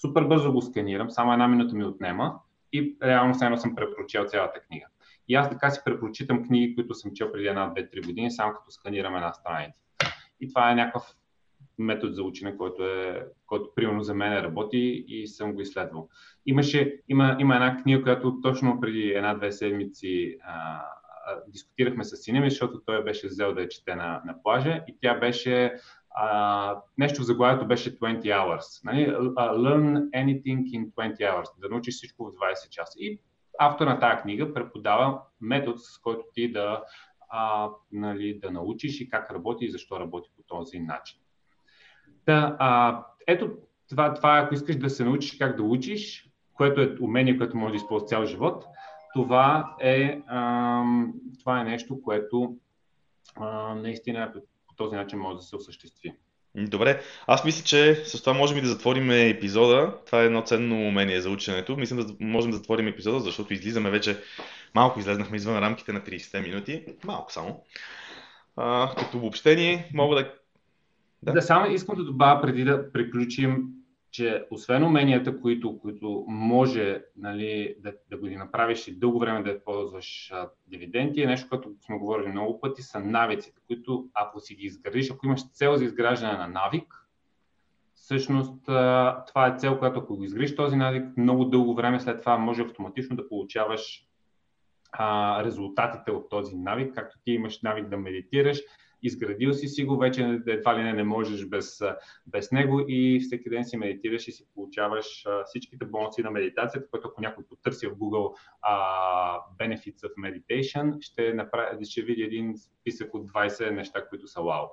супер 0.02 0.24
бързо 0.24 0.54
го 0.54 0.62
сканирам, 0.62 1.10
само 1.10 1.34
една 1.34 1.48
минута 1.48 1.76
ми 1.76 1.84
отнема 1.84 2.40
и 2.74 2.98
реално 3.04 3.36
само 3.36 3.58
съм 3.58 3.76
препрочел 3.76 4.26
цялата 4.26 4.60
книга. 4.60 4.86
И 5.28 5.36
аз 5.36 5.50
така 5.50 5.70
си 5.70 5.82
препрочитам 5.86 6.46
книги, 6.48 6.76
които 6.76 6.94
съм 6.94 7.12
чел 7.14 7.32
преди 7.32 7.48
една, 7.48 7.68
две, 7.68 7.90
три 7.90 8.02
години, 8.02 8.32
само 8.32 8.54
като 8.54 8.72
сканирам 8.72 9.16
една 9.16 9.34
страница. 9.34 9.80
И 10.40 10.48
това 10.50 10.72
е 10.72 10.76
някакъв 10.76 11.04
метод 11.78 12.14
за 12.14 12.24
учене, 12.24 12.58
който, 12.58 12.84
е, 12.84 13.26
който 13.46 13.72
примерно 13.76 14.04
за 14.04 14.14
мен 14.14 14.34
работи 14.34 15.06
и 15.08 15.28
съм 15.28 15.54
го 15.54 15.62
изследвал. 15.62 16.10
Имаше, 16.46 17.02
има, 17.10 17.36
има 17.40 17.56
една 17.56 17.82
книга, 17.82 18.04
която 18.04 18.42
точно 18.42 18.80
преди 18.80 19.10
една-две 19.10 19.52
седмици 19.52 20.38
а, 20.44 20.82
дискутирахме 21.48 22.04
с 22.04 22.18
сина 22.18 22.50
защото 22.50 22.82
той 22.86 23.04
беше 23.04 23.28
взел 23.28 23.54
да 23.54 23.62
я 23.62 23.70
чете 23.70 23.96
на, 23.96 24.22
на 24.26 24.44
плажа 24.44 24.84
и 24.88 24.98
тя 25.02 25.20
беше 25.20 25.76
нещо 26.98 27.22
в 27.22 27.26
заглавието 27.26 27.68
беше 27.68 28.00
20 28.00 28.22
hours. 28.24 28.86
Нали? 28.86 29.08
Learn 29.36 30.10
anything 30.10 30.64
in 30.64 30.92
20 30.92 31.18
hours. 31.18 31.62
Да 31.62 31.70
научиш 31.70 31.96
всичко 31.96 32.26
в 32.26 32.32
20 32.32 32.70
часа. 32.70 33.00
И 33.00 33.20
автор 33.60 33.88
на 33.88 34.00
тази 34.00 34.22
книга 34.22 34.54
преподава 34.54 35.22
метод, 35.42 35.78
с 35.78 35.98
който 35.98 36.24
ти 36.34 36.52
да, 36.52 36.84
а, 37.30 37.70
нали, 37.92 38.40
да 38.40 38.52
научиш 38.52 39.02
и 39.02 39.10
как 39.10 39.32
работи 39.32 39.66
и 39.66 39.72
защо 39.72 40.00
работи 40.00 40.30
по 40.36 40.44
този 40.44 40.80
начин. 40.80 41.20
Да, 42.26 42.56
а, 42.60 43.04
ето, 43.28 43.52
това, 43.90 44.14
това, 44.14 44.38
ако 44.38 44.54
искаш 44.54 44.76
да 44.76 44.90
се 44.90 45.04
научиш 45.04 45.38
как 45.38 45.58
да 45.58 45.64
учиш, 45.64 46.30
което 46.54 46.82
е 46.82 46.96
умение, 47.02 47.38
което 47.38 47.58
може 47.58 47.72
да 47.72 47.78
използваш 47.78 48.10
цял 48.10 48.26
живот, 48.26 48.66
това 49.14 49.76
е, 49.80 50.22
а, 50.28 50.84
това 51.40 51.62
е 51.62 51.64
нещо, 51.64 52.02
което 52.02 52.58
а, 53.36 53.76
наистина 53.76 54.34
този 54.78 54.96
начин 54.96 55.20
може 55.20 55.38
да 55.38 55.44
се 55.44 55.56
осъществи. 55.56 56.14
Добре, 56.56 57.02
аз 57.28 57.46
мисля, 57.46 57.64
че 57.64 57.96
с 57.96 58.22
това 58.22 58.34
можем 58.34 58.58
и 58.58 58.62
да 58.62 58.68
затворим 58.68 59.12
епизода. 59.12 59.94
Това 60.06 60.22
е 60.22 60.26
едно 60.26 60.42
ценно 60.42 60.88
умение 60.88 61.22
за 61.22 61.30
ученето. 61.30 61.78
Мисля, 61.78 61.96
да 61.96 62.14
можем 62.20 62.52
да 62.52 62.58
затворим 62.58 62.88
епизода, 62.88 63.20
защото 63.20 63.54
излизаме 63.54 63.90
вече, 63.90 64.18
малко 64.76 65.00
излезнахме 65.00 65.38
извън 65.38 65.60
рамките 65.60 65.94
на 65.94 66.02
30 66.02 66.42
минути, 66.44 66.86
малко 67.04 67.32
само. 67.32 67.64
А, 68.56 68.96
като 68.98 69.18
обобщение 69.18 69.90
мога 69.94 70.16
да... 70.16 70.34
Да, 71.24 71.34
да 71.34 71.42
само 71.42 71.72
искам 71.72 71.96
да 71.96 72.04
добавя 72.04 72.42
преди 72.42 72.64
да 72.64 72.92
приключим 72.92 73.68
че 74.12 74.46
освен 74.52 74.84
уменията, 74.84 75.42
които, 75.42 75.80
които 75.80 76.26
може 76.28 77.02
нали, 77.16 77.76
да, 77.80 77.94
да 78.10 78.18
го 78.18 78.28
направиш 78.28 78.88
и 78.88 79.00
дълго 79.00 79.20
време 79.20 79.44
да 79.44 79.64
ползваш 79.64 80.32
а, 80.34 80.50
дивиденти, 80.68 81.22
е 81.22 81.28
нещо, 81.28 81.50
което 81.50 81.74
сме 81.86 81.98
говорили 81.98 82.28
много 82.28 82.60
пъти, 82.62 82.82
са 82.82 83.00
навиците, 83.00 83.62
които 83.68 84.10
ако 84.14 84.40
си 84.40 84.56
ги 84.56 84.66
изградиш, 84.66 85.12
ако 85.12 85.26
имаш 85.26 85.52
цел 85.52 85.76
за 85.76 85.84
изграждане 85.86 86.38
на 86.38 86.48
навик, 86.48 87.08
всъщност 87.94 88.70
а, 88.70 89.24
това 89.28 89.48
е 89.48 89.58
цел, 89.58 89.80
която 89.80 90.00
ако 90.00 90.18
го 90.18 90.24
изградиш 90.24 90.56
този 90.56 90.76
навик, 90.76 91.18
много 91.18 91.46
дълго 91.46 91.76
време 91.76 92.00
след 92.00 92.20
това 92.20 92.38
може 92.38 92.62
автоматично 92.62 93.16
да 93.16 93.28
получаваш 93.28 94.08
а, 94.92 95.44
резултатите 95.44 96.12
от 96.12 96.30
този 96.30 96.56
навик, 96.56 96.96
както 96.96 97.18
ти 97.24 97.32
имаш 97.32 97.62
навик 97.62 97.88
да 97.88 97.98
медитираш, 97.98 98.62
изградил 99.04 99.54
си 99.54 99.68
си 99.68 99.84
го, 99.84 99.98
вече 99.98 100.42
едва 100.48 100.80
ли 100.80 100.84
не 100.84 100.94
не 100.94 101.04
можеш 101.04 101.46
без, 101.46 101.82
без 102.26 102.52
него 102.52 102.86
и 102.88 103.20
всеки 103.20 103.50
ден 103.50 103.66
си 103.66 103.78
медитираш 103.78 104.28
и 104.28 104.32
си 104.32 104.46
получаваш 104.54 105.26
всичките 105.46 105.86
бонуси 105.86 106.22
на 106.22 106.32
медитацията, 106.32 106.90
което 106.90 107.08
ако 107.08 107.22
някой 107.22 107.44
потърси 107.46 107.88
в 107.88 107.96
Google 107.96 108.36
uh, 108.70 109.40
Benefits 109.60 110.02
of 110.02 110.14
Meditation, 110.18 111.02
ще, 111.02 111.34
направи, 111.34 111.86
ще 111.86 112.02
види 112.02 112.22
един 112.22 112.54
списък 112.58 113.14
от 113.14 113.32
20 113.32 113.70
неща, 113.70 114.08
които 114.10 114.28
са 114.28 114.42
вау. 114.42 114.66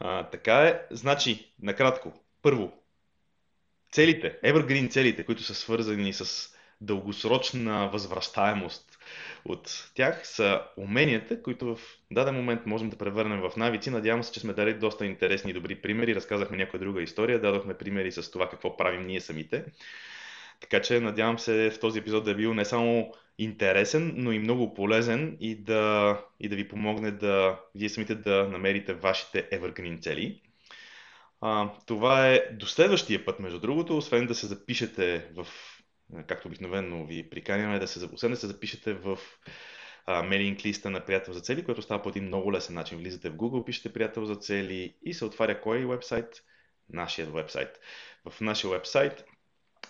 А, 0.00 0.30
така 0.30 0.62
е. 0.62 0.82
Значи, 0.90 1.54
накратко, 1.62 2.12
първо, 2.42 2.72
целите, 3.92 4.38
evergreen 4.44 4.90
целите, 4.90 5.24
които 5.24 5.42
са 5.42 5.54
свързани 5.54 6.12
с 6.12 6.54
дългосрочна 6.80 7.88
възвръщаемост 7.92 8.93
от 9.44 9.90
тях 9.94 10.26
са 10.26 10.62
уменията, 10.76 11.42
които 11.42 11.76
в 11.76 11.80
даден 12.10 12.34
момент 12.34 12.66
можем 12.66 12.90
да 12.90 12.96
превърнем 12.96 13.40
в 13.40 13.56
навици. 13.56 13.90
Надявам 13.90 14.22
се, 14.22 14.32
че 14.32 14.40
сме 14.40 14.52
дали 14.52 14.74
доста 14.74 15.06
интересни 15.06 15.50
и 15.50 15.54
добри 15.54 15.74
примери. 15.74 16.14
Разказахме 16.14 16.56
някоя 16.56 16.80
друга 16.80 17.02
история, 17.02 17.40
дадохме 17.40 17.74
примери 17.74 18.12
с 18.12 18.30
това 18.30 18.48
какво 18.50 18.76
правим 18.76 19.06
ние 19.06 19.20
самите. 19.20 19.64
Така 20.60 20.82
че 20.82 21.00
надявам 21.00 21.38
се 21.38 21.70
в 21.70 21.80
този 21.80 21.98
епизод 21.98 22.24
да 22.24 22.30
е 22.30 22.34
бил 22.34 22.54
не 22.54 22.64
само 22.64 23.12
интересен, 23.38 24.14
но 24.16 24.32
и 24.32 24.38
много 24.38 24.74
полезен 24.74 25.36
и 25.40 25.54
да, 25.54 26.20
и 26.40 26.48
да 26.48 26.56
ви 26.56 26.68
помогне 26.68 27.10
да 27.10 27.60
вие 27.74 27.88
самите 27.88 28.14
да 28.14 28.48
намерите 28.48 28.94
вашите 28.94 29.50
evergreen 29.50 30.02
цели. 30.02 30.40
А, 31.40 31.70
това 31.86 32.28
е 32.28 32.48
до 32.52 32.66
следващия 32.66 33.24
път, 33.24 33.40
между 33.40 33.58
другото, 33.60 33.96
освен 33.96 34.26
да 34.26 34.34
се 34.34 34.46
запишете 34.46 35.26
в, 35.34 35.46
както 36.26 36.48
обикновено 36.48 37.06
ви 37.06 37.30
приканяме, 37.30 37.78
да 37.78 37.88
се, 37.88 38.08
освен 38.12 38.30
да 38.30 38.36
се 38.36 38.46
запишете 38.46 38.94
в 38.94 39.18
мейлинг 40.24 40.64
листа 40.64 40.90
на 40.90 41.04
приятел 41.04 41.34
за 41.34 41.40
цели, 41.40 41.64
което 41.64 41.82
става 41.82 42.02
по 42.02 42.08
един 42.08 42.24
много 42.24 42.52
лесен 42.52 42.74
начин. 42.74 42.98
Влизате 42.98 43.30
в 43.30 43.36
Google, 43.36 43.64
пишете 43.64 43.92
приятел 43.92 44.24
за 44.24 44.36
цели 44.36 44.94
и 45.02 45.14
се 45.14 45.24
отваря 45.24 45.60
кой 45.60 45.84
вебсайт? 45.84 46.28
Нашият 46.88 47.32
вебсайт. 47.32 47.68
В 48.30 48.40
нашия 48.40 48.70
вебсайт 48.70 49.24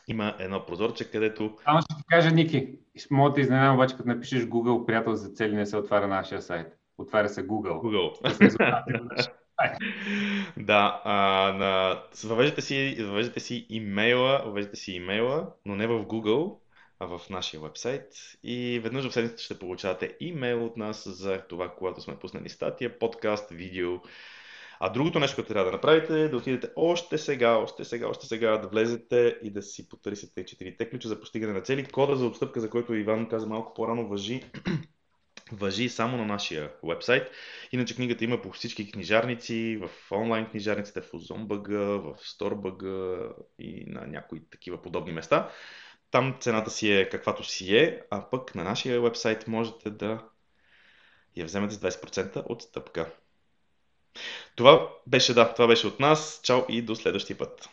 има 0.09 0.37
едно 0.39 0.67
прозорче, 0.67 1.11
където... 1.11 1.57
Само 1.65 1.81
ще 1.81 1.95
ти 1.97 2.03
кажа, 2.11 2.31
Ники, 2.31 2.79
мога 3.11 3.33
да 3.33 3.41
изненадам, 3.41 3.75
обаче, 3.75 3.97
като 3.97 4.09
напишеш 4.09 4.43
Google 4.43 4.87
приятел 4.87 5.15
за 5.15 5.29
цели, 5.29 5.57
не 5.57 5.67
се 5.67 5.77
отваря 5.77 6.07
нашия 6.07 6.43
сайт. 6.43 6.67
Отваря 6.99 7.29
се 7.29 7.47
Google. 7.47 7.73
Google. 7.73 9.35
да, 10.57 11.01
а, 11.05 11.15
на... 11.53 12.03
въвеждате, 12.25 12.63
си, 12.63 12.97
въвеждате 13.01 13.41
си 13.41 13.67
имейла, 13.69 14.43
въвеждате 14.45 14.77
си 14.77 14.93
имейла, 14.93 15.53
но 15.67 15.77
не 15.77 15.87
в 15.87 16.05
Google, 16.05 16.57
а 17.01 17.07
в 17.07 17.31
нашия 17.31 17.61
вебсайт 17.61 18.07
и 18.43 18.81
веднъж 18.83 19.09
в 19.09 19.13
седмицата 19.13 19.43
ще 19.43 19.59
получавате 19.59 20.17
имейл 20.21 20.67
от 20.67 20.77
нас 20.77 21.09
за 21.09 21.41
това, 21.49 21.69
когато 21.69 22.01
сме 22.01 22.19
пуснали 22.19 22.49
статия, 22.49 22.99
подкаст, 22.99 23.51
видео, 23.51 24.01
а 24.81 24.89
другото 24.89 25.19
нещо, 25.19 25.37
което 25.37 25.53
трябва 25.53 25.65
да 25.65 25.73
направите 25.73 26.21
е 26.21 26.29
да 26.29 26.37
отидете 26.37 26.69
още 26.77 27.19
сега, 27.19 27.57
още 27.57 27.85
сега, 27.85 28.09
още 28.09 28.27
сега, 28.27 28.59
да 28.59 28.69
влезете 28.69 29.39
и 29.43 29.51
да 29.51 29.63
си 29.63 29.89
потърсите 29.89 30.45
четирите 30.45 30.91
ключа 30.91 31.09
за 31.09 31.21
постигане 31.21 31.53
на 31.53 31.61
цели. 31.61 31.85
Кода 31.85 32.17
за 32.17 32.27
отстъпка, 32.27 32.61
за 32.61 32.71
който 32.71 32.95
Иван 32.95 33.29
каза 33.29 33.47
малко 33.47 33.75
по-рано, 33.75 34.09
въжи 34.09 34.43
въжи 35.53 35.89
само 35.89 36.17
на 36.17 36.27
нашия 36.27 36.73
вебсайт. 36.83 37.31
Иначе 37.73 37.97
книгата 37.97 38.25
има 38.25 38.43
по 38.43 38.53
всички 38.53 38.93
книжарници, 38.93 39.81
в 39.83 40.13
онлайн 40.13 40.47
книжарниците, 40.47 41.01
в 41.01 41.13
Ozon.bg, 41.13 41.69
в 41.97 42.17
Store.bg 42.17 43.33
и 43.59 43.85
на 43.87 44.07
някои 44.07 44.41
такива 44.51 44.83
подобни 44.83 45.13
места. 45.13 45.51
Там 46.11 46.37
цената 46.41 46.71
си 46.71 46.93
е 46.93 47.09
каквато 47.09 47.45
си 47.45 47.77
е, 47.77 48.03
а 48.11 48.31
пък 48.31 48.55
на 48.55 48.65
нашия 48.65 49.01
вебсайт 49.01 49.49
можете 49.49 49.91
да 49.91 50.25
я 51.37 51.45
вземете 51.45 51.75
с 51.75 51.79
20% 51.79 52.43
отстъпка. 52.47 53.13
Това 54.57 54.89
беше, 55.07 55.35
да, 55.35 55.55
това 55.55 55.67
беше 55.67 55.87
от 55.87 56.01
нас. 56.01 56.41
Чао 56.43 56.61
и 56.69 56.83
до 56.83 56.95
следващия 56.95 57.39
път. 57.39 57.69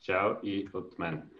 Чао 0.00 0.30
и 0.42 0.68
от 0.74 0.98
мен. 0.98 1.30